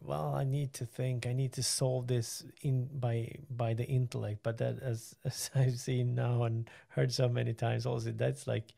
[0.00, 4.40] well i need to think i need to solve this in by by the intellect.
[4.42, 8.72] But that as, as i've seen now and heard so many times also that's like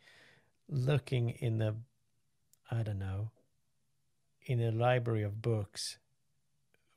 [0.68, 1.74] looking in the
[2.70, 3.30] i don't know
[4.46, 5.98] in a library of books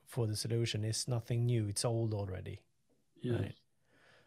[0.05, 0.83] for the solution.
[0.83, 1.67] It's nothing new.
[1.67, 2.61] It's old already.
[3.21, 3.39] Yes.
[3.39, 3.55] Right?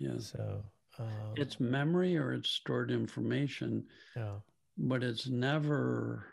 [0.03, 0.63] yeah so
[0.99, 3.85] um, it's memory or it's stored information
[4.17, 4.35] yeah.
[4.77, 6.27] but it's never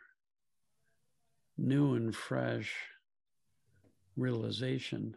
[1.58, 2.74] new and fresh
[4.16, 5.16] realization.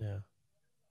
[0.00, 0.18] Yeah.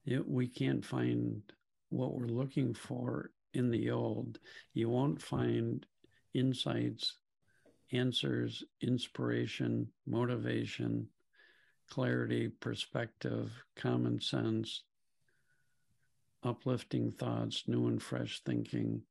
[0.06, 1.42] It, we can't find
[1.90, 4.40] what we're looking for in the old.
[4.74, 5.86] You won't find
[6.34, 7.16] insights,
[7.92, 11.08] answers, inspiration, motivation,
[11.90, 14.84] clarity, perspective, common sense,
[16.44, 19.02] uplifting thoughts, new and fresh thinking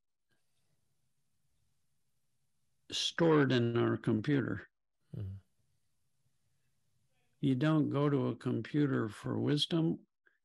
[2.93, 4.63] stored in our computer.
[5.17, 5.29] Mm-hmm.
[7.41, 9.99] You don't go to a computer for wisdom,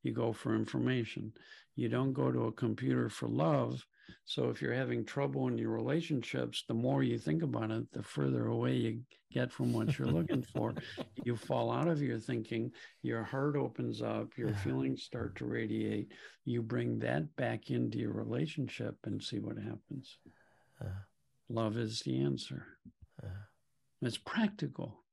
[0.04, 1.34] you go for information.
[1.76, 3.86] You don't go to a computer for love.
[4.24, 8.04] So if you're having trouble in your relationships, the more you think about it, the
[8.04, 10.74] further away you get from what you're looking for.
[11.24, 12.72] You fall out of your thinking,
[13.02, 16.12] your heart opens up, your feelings start to radiate.
[16.46, 20.18] You bring that back into your relationship and see what happens.
[20.80, 20.90] Uh,
[21.50, 22.66] Love is the answer.
[23.24, 23.28] Uh,
[24.02, 25.05] it's practical.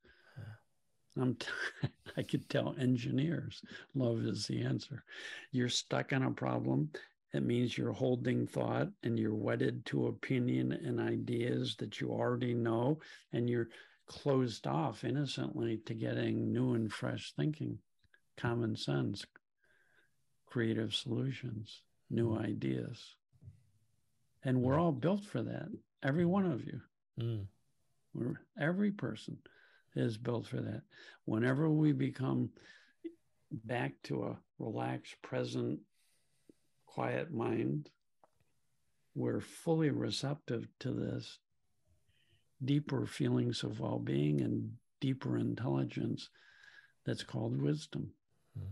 [1.21, 1.47] I'm t-
[2.17, 3.63] I could tell engineers
[3.95, 5.05] love is the answer.
[5.51, 6.91] You're stuck on a problem.
[7.35, 12.53] It means you're holding thought and you're wedded to opinion and ideas that you already
[12.53, 13.01] know,
[13.33, 13.69] and you're
[14.07, 17.79] closed off innocently to getting new and fresh thinking,
[18.37, 19.25] common sense,
[20.47, 22.45] creative solutions, new mm.
[22.45, 23.15] ideas.
[24.45, 25.69] And we're all built for that,
[26.03, 26.81] every one of you.
[27.19, 27.47] Mm.
[28.61, 29.39] Every person
[29.95, 30.83] is built for that.
[31.25, 32.51] Whenever we become
[33.53, 35.81] back to a relaxed, present,
[36.87, 37.91] quiet mind,
[39.15, 41.39] we're fully receptive to this
[42.65, 46.31] deeper feelings of well being and deeper intelligence
[47.05, 48.11] that's called wisdom.
[48.59, 48.65] Mm.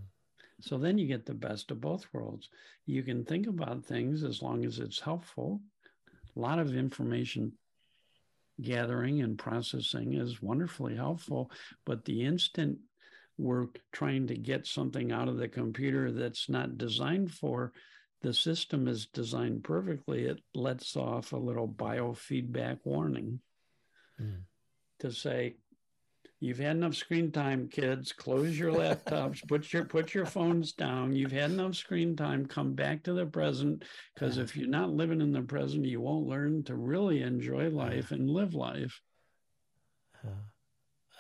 [0.61, 2.49] So then you get the best of both worlds.
[2.87, 5.61] You can think about things as long as it's helpful.
[6.37, 7.53] A lot of information
[8.63, 11.51] gathering and processing is wonderfully helpful.
[11.85, 12.79] But the instant
[13.41, 17.73] we're trying to get something out of the computer that's not designed for,
[18.23, 20.25] the system is designed perfectly.
[20.25, 23.41] It lets off a little biofeedback warning
[24.21, 24.43] mm.
[24.99, 25.57] to say,
[26.41, 28.13] You've had enough screen time, kids.
[28.13, 29.47] Close your laptops.
[29.49, 31.15] put your put your phones down.
[31.15, 32.47] You've had enough screen time.
[32.47, 33.85] Come back to the present.
[34.15, 38.11] Because if you're not living in the present, you won't learn to really enjoy life
[38.11, 39.03] and live life.
[40.25, 40.31] Uh,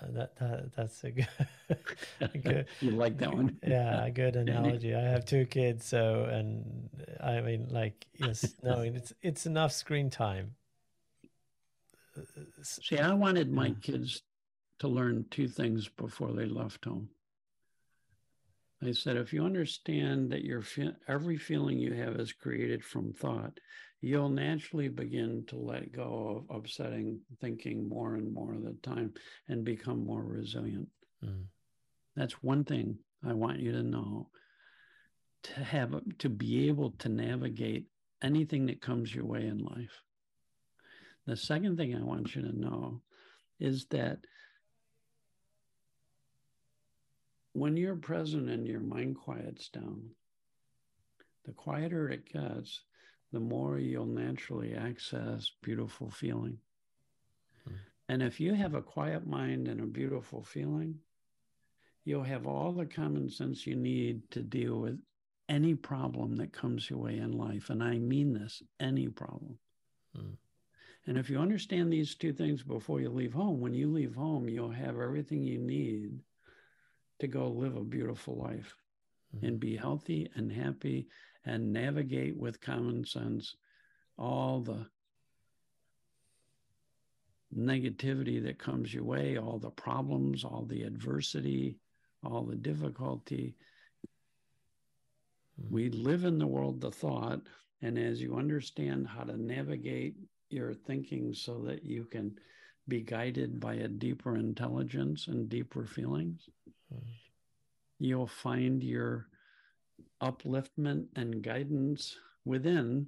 [0.02, 1.28] uh, that, that that's a good,
[2.20, 6.24] a good you like that one yeah a good analogy i have two kids so
[6.24, 6.88] and
[7.22, 10.54] i mean like yes no it's it's enough screen time
[12.16, 14.22] uh, uh, see i wanted my kids
[14.80, 17.08] to learn two things before they left home.
[18.82, 23.12] I said, if you understand that your fe- every feeling you have is created from
[23.12, 23.60] thought,
[24.00, 29.12] you'll naturally begin to let go of upsetting thinking more and more of the time
[29.48, 30.88] and become more resilient.
[31.22, 31.44] Mm.
[32.16, 34.28] That's one thing I want you to know
[35.42, 37.86] to have to be able to navigate
[38.22, 40.02] anything that comes your way in life.
[41.26, 43.02] The second thing I want you to know
[43.58, 44.18] is that
[47.52, 50.10] when you're present and your mind quiets down,
[51.44, 52.82] the quieter it gets,
[53.32, 56.58] the more you'll naturally access beautiful feeling.
[57.66, 57.74] Hmm.
[58.08, 60.98] And if you have a quiet mind and a beautiful feeling,
[62.04, 64.98] you'll have all the common sense you need to deal with
[65.48, 67.70] any problem that comes your way in life.
[67.70, 69.58] And I mean this any problem.
[70.14, 70.34] Hmm.
[71.06, 74.48] And if you understand these two things before you leave home, when you leave home,
[74.48, 76.20] you'll have everything you need
[77.20, 78.74] to go live a beautiful life
[79.34, 79.46] mm-hmm.
[79.46, 81.08] and be healthy and happy
[81.44, 83.56] and navigate with common sense
[84.18, 84.86] all the
[87.56, 91.76] negativity that comes your way, all the problems, all the adversity,
[92.22, 93.56] all the difficulty.
[95.60, 95.74] Mm-hmm.
[95.74, 97.40] We live in the world of thought.
[97.82, 100.14] And as you understand how to navigate
[100.50, 102.38] your thinking so that you can
[102.90, 106.50] be guided by a deeper intelligence and deeper feelings,
[107.98, 109.28] you'll find your
[110.22, 113.06] upliftment and guidance within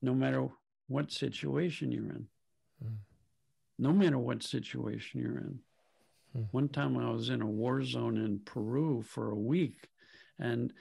[0.00, 0.48] no matter
[0.86, 2.26] what situation you're in.
[2.82, 2.96] Mm.
[3.78, 5.58] No matter what situation you're in.
[6.36, 6.48] Mm.
[6.52, 9.88] One time I was in a war zone in Peru for a week
[10.38, 10.72] and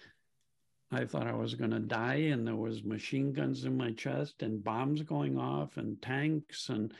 [0.91, 4.41] I thought I was going to die and there was machine guns in my chest
[4.41, 6.93] and bombs going off and tanks and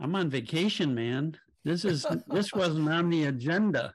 [0.00, 1.36] I'm on vacation, man.
[1.64, 3.94] This is this wasn't on the agenda.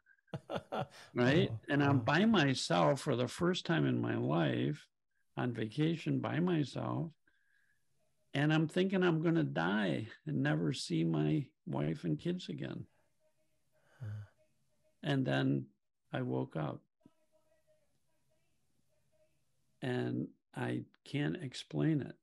[1.14, 1.50] right?
[1.52, 2.04] Oh, and I'm oh.
[2.04, 4.86] by myself for the first time in my life
[5.36, 7.12] on vacation by myself.
[8.34, 12.86] And I'm thinking I'm going to die and never see my wife and kids again.
[15.04, 15.66] And then
[16.12, 16.82] I woke up.
[19.82, 22.16] And I can't explain it.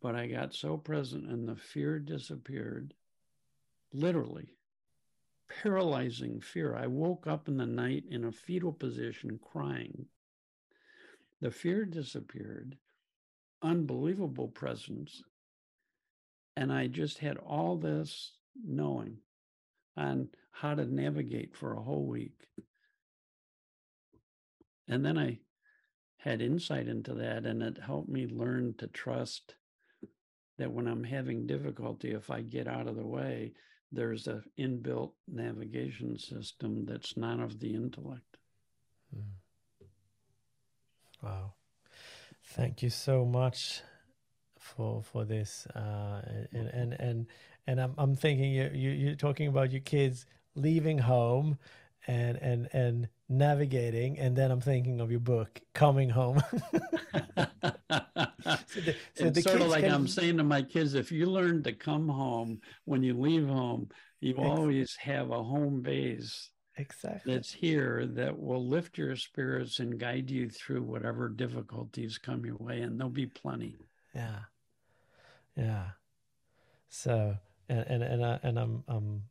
[0.00, 2.94] But I got so present and the fear disappeared,
[3.92, 4.54] literally
[5.62, 6.76] paralyzing fear.
[6.76, 10.06] I woke up in the night in a fetal position crying.
[11.40, 12.76] the fear disappeared,
[13.62, 15.22] unbelievable presence.
[16.56, 18.32] And I just had all this
[18.64, 19.18] knowing
[19.96, 22.48] on how to navigate for a whole week.
[24.88, 25.38] And then I
[26.18, 29.54] had insight into that, and it helped me learn to trust
[30.58, 33.52] that when I'm having difficulty, if I get out of the way,
[33.90, 38.36] there's a inbuilt navigation system that's not of the intellect.
[39.16, 39.22] Mm.
[41.22, 41.52] Wow.
[42.44, 43.82] Thank you so much
[44.58, 45.66] for for this.
[45.74, 47.26] Uh, and and and
[47.66, 51.58] and I'm I'm thinking you you you're talking about your kids leaving home
[52.06, 56.42] and and and navigating and then i'm thinking of your book coming home.
[58.66, 59.92] So the, so it's sort of like can...
[59.92, 63.88] i'm saying to my kids if you learn to come home when you leave home
[64.20, 64.50] you exactly.
[64.50, 67.34] always have a home base exactly.
[67.34, 72.56] that's here that will lift your spirits and guide you through whatever difficulties come your
[72.56, 73.76] way and there'll be plenty.
[74.14, 74.40] Yeah.
[75.56, 75.88] Yeah.
[76.88, 77.36] So
[77.68, 79.22] and and and, I, and i'm i'm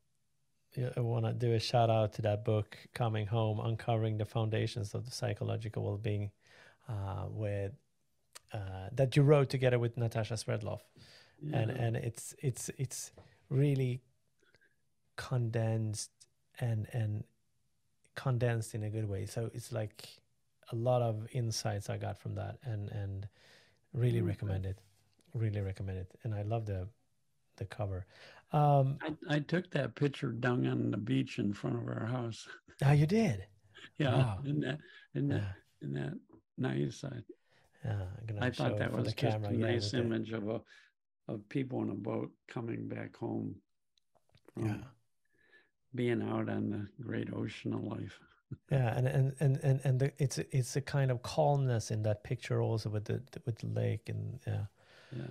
[0.95, 4.93] I want to do a shout out to that book, Coming Home, Uncovering the Foundations
[4.93, 6.31] of the Psychological Well-Being,
[6.87, 7.73] uh, with
[8.53, 10.81] uh, that you wrote together with Natasha Swerdloff,
[11.41, 11.57] yeah.
[11.57, 13.11] and and it's it's it's
[13.49, 14.01] really
[15.15, 16.11] condensed
[16.59, 17.23] and and
[18.15, 19.25] condensed in a good way.
[19.25, 20.07] So it's like
[20.71, 23.27] a lot of insights I got from that, and and
[23.93, 24.27] really mm-hmm.
[24.27, 24.77] recommend it,
[25.33, 26.87] really recommend it, and I love the
[27.57, 28.05] the cover.
[28.53, 32.47] Um, I, I, took that picture down on the beach in front of our house.
[32.85, 33.45] Oh, you did?
[33.97, 34.15] yeah.
[34.15, 34.39] Wow.
[34.45, 34.77] In that,
[35.15, 36.13] in that, in that
[36.57, 37.03] nice.
[37.03, 37.17] I,
[37.83, 38.03] yeah,
[38.41, 39.49] I thought that was just camera.
[39.49, 40.61] a nice yeah, image of a
[41.27, 43.55] of people in a boat coming back home
[44.53, 44.75] from yeah.
[45.93, 48.17] being out on the great ocean of life.
[48.71, 52.23] yeah, and and and and, and the, it's it's a kind of calmness in that
[52.23, 54.65] picture also with the with the lake and yeah.
[55.15, 55.23] Yeah.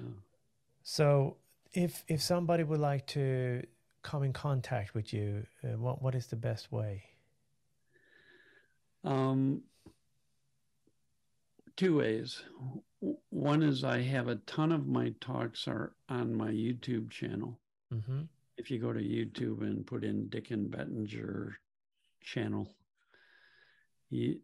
[0.83, 1.37] So
[1.77, 3.63] if if somebody would like to
[4.03, 7.05] come in contact with you, uh, what what is the best way?
[9.05, 9.63] Um,
[11.77, 12.43] two ways.
[13.29, 17.61] One is I have a ton of my talks are on my YouTube channel.
[17.93, 18.23] Mm-hmm.
[18.57, 21.59] If you go to YouTube and put in Dicken Bettinger
[22.23, 22.75] channel,
[24.09, 24.41] you,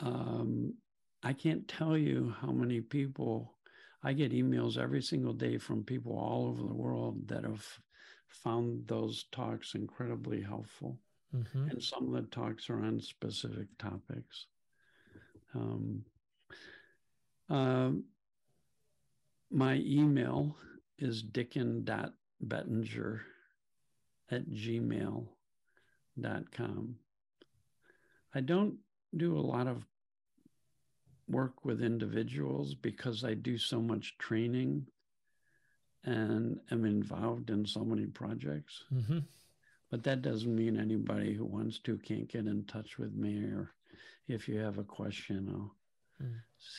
[0.00, 0.74] um,
[1.22, 3.55] I can't tell you how many people
[4.02, 7.66] I get emails every single day from people all over the world that have
[8.28, 10.98] found those talks incredibly helpful.
[11.34, 11.70] Mm-hmm.
[11.70, 14.46] And some of the talks are on specific topics.
[15.54, 16.04] Um,
[17.48, 17.90] uh,
[19.50, 20.56] my email
[20.98, 23.20] is dicken.bettinger
[24.30, 25.26] at gmail.com.
[28.34, 28.74] I don't
[29.16, 29.84] do a lot of
[31.28, 34.86] work with individuals because I do so much training
[36.04, 38.84] and am involved in so many projects.
[38.92, 39.18] Mm-hmm.
[39.90, 43.72] But that doesn't mean anybody who wants to can't get in touch with me or
[44.28, 46.34] if you have a question, I'll mm.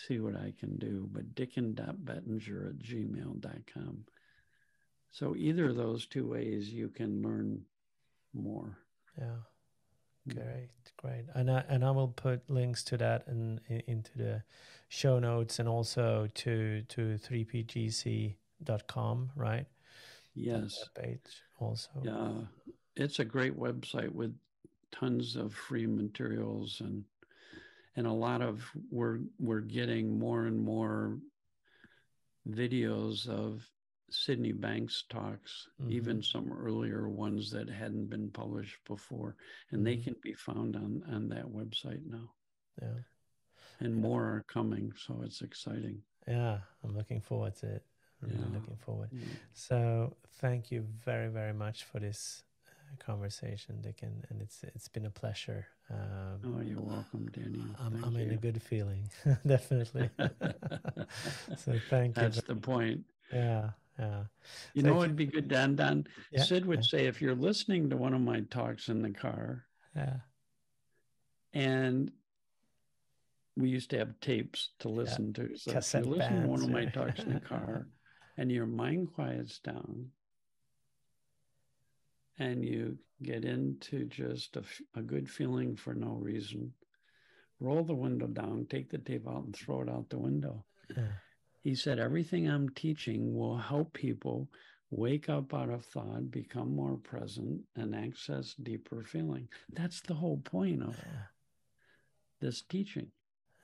[0.07, 1.07] see what I can do.
[1.11, 4.03] But dicken.bettinger at gmail.com.
[5.11, 7.61] So either of those two ways you can learn
[8.33, 8.77] more.
[9.17, 9.37] Yeah.
[10.27, 10.35] Mm.
[10.35, 14.43] Great, great, and I, and I will put links to that in, in into the
[14.89, 19.65] show notes and also to to 3pgc.com, right?
[20.35, 20.89] Yes.
[20.95, 21.89] page also.
[22.03, 22.31] Yeah,
[22.95, 24.35] it's a great website with
[24.91, 27.03] tons of free materials and
[27.95, 31.17] and a lot of we're we're getting more and more
[32.49, 33.67] videos of
[34.09, 35.91] Sydney Banks talks, mm-hmm.
[35.91, 39.35] even some earlier ones that hadn't been published before,
[39.71, 39.85] and mm-hmm.
[39.85, 42.31] they can be found on on that website now.
[42.81, 42.99] Yeah,
[43.79, 44.01] and yeah.
[44.01, 46.01] more are coming, so it's exciting.
[46.27, 47.85] Yeah, I'm looking forward to it.
[48.21, 48.37] I'm yeah.
[48.37, 49.09] really looking forward.
[49.11, 49.25] Yeah.
[49.53, 54.87] So thank you very very much for this uh, conversation, Dick, and, and it's it's
[54.87, 55.67] been a pleasure.
[55.89, 57.63] Um, oh, you're welcome, Danny.
[57.79, 59.09] I'm, I'm in a good feeling,
[59.47, 60.09] definitely.
[61.57, 62.23] so thank you.
[62.23, 63.03] That's the point.
[63.33, 64.23] Yeah, yeah.
[64.73, 65.75] You so know, it'd be good, Dan.
[65.75, 66.89] Dan yeah, Syd would yeah.
[66.89, 69.65] say, if you're listening to one of my talks in the car,
[69.95, 70.17] yeah,
[71.53, 72.11] and
[73.55, 75.43] we used to have tapes to listen yeah.
[75.43, 75.57] to.
[75.57, 77.87] So Cassette if you listen bands, to one of my talks in the car,
[78.37, 80.09] and your mind quiets down,
[82.37, 84.63] and you get into just a,
[84.95, 86.71] a good feeling for no reason,
[87.59, 90.63] roll the window down, take the tape out, and throw it out the window.
[90.95, 91.07] Yeah
[91.67, 94.47] he said, Everything I'm teaching will help people
[94.89, 99.49] wake up out of thought, become more present, and access deeper feeling.
[99.73, 101.23] That's the whole point of yeah.
[102.39, 103.07] this teaching.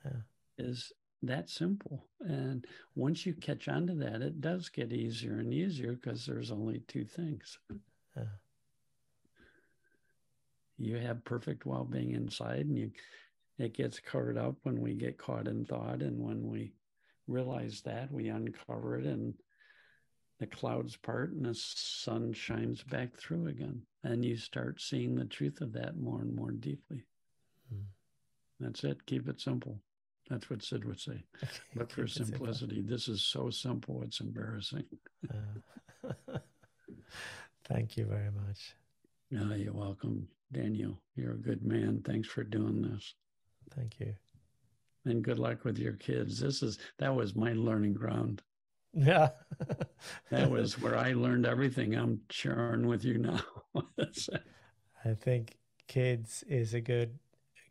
[0.04, 0.20] Yeah.
[0.58, 2.04] is that simple.
[2.20, 6.50] And once you catch on to that, it does get easier and easier because there's
[6.50, 7.58] only two things.
[8.14, 8.24] Yeah.
[10.76, 12.90] You have perfect well being inside, and you
[13.56, 16.02] it gets covered up when we get caught in thought.
[16.02, 16.74] And when we
[17.26, 19.34] realize that, we uncover it and
[20.40, 23.82] the clouds part and the sun shines back through again.
[24.02, 27.04] And you start seeing the truth of that more and more deeply.
[27.72, 27.84] Mm.
[28.60, 29.06] That's it.
[29.06, 29.80] Keep it simple.
[30.28, 31.22] That's what Syd would say.
[31.74, 32.82] Look for simplicity.
[32.82, 34.84] This is so simple, it's embarrassing.
[35.30, 36.38] uh,
[37.66, 38.74] thank you very much.
[39.30, 40.98] No, you're welcome, Daniel.
[41.14, 42.02] You're a good man.
[42.06, 43.14] Thanks for doing this.
[43.74, 44.14] Thank you.
[45.06, 46.40] And good luck with your kids.
[46.40, 48.42] This is that was my learning ground.
[48.92, 49.30] Yeah.
[50.30, 53.40] that was where I learned everything I'm sharing with you now.
[55.04, 55.58] I think
[55.88, 57.18] kids is a good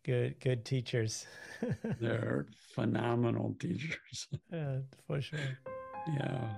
[0.04, 1.26] good good teachers.
[2.00, 2.46] They're
[2.76, 4.28] phenomenal teachers.
[4.52, 5.58] Yeah, for sure.
[6.08, 6.50] Yeah.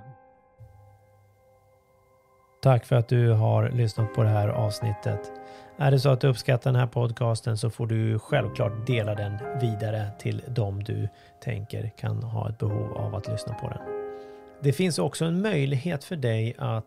[2.61, 5.31] Tack för att du har lyssnat på det här avsnittet.
[5.77, 9.37] Är det så att du uppskattar den här podcasten så får du självklart dela den
[9.61, 11.07] vidare till dem du
[11.43, 13.77] tänker kan ha ett behov av att lyssna på den.
[14.61, 16.85] Det finns också en möjlighet för dig att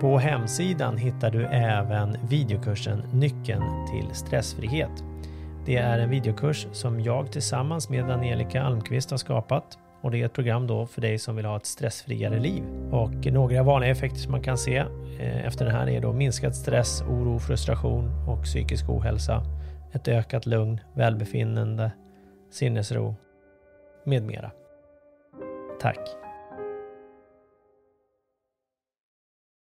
[0.00, 5.04] På hemsidan hittar du även videokursen Nyckeln till stressfrihet.
[5.66, 10.26] Det är en videokurs som jag tillsammans med Angelica Almqvist har skapat och det är
[10.26, 12.64] ett program då för dig som vill ha ett stressfriare liv.
[12.90, 14.76] Och några vanliga effekter som man kan se
[15.20, 19.42] eh, efter den här är då minskad stress, oro, frustration och psykisk ohälsa,
[19.92, 21.92] ett ökat lugn, välbefinnande,
[22.50, 23.14] sinnesro
[24.04, 24.50] med mera.
[25.80, 26.19] Tack!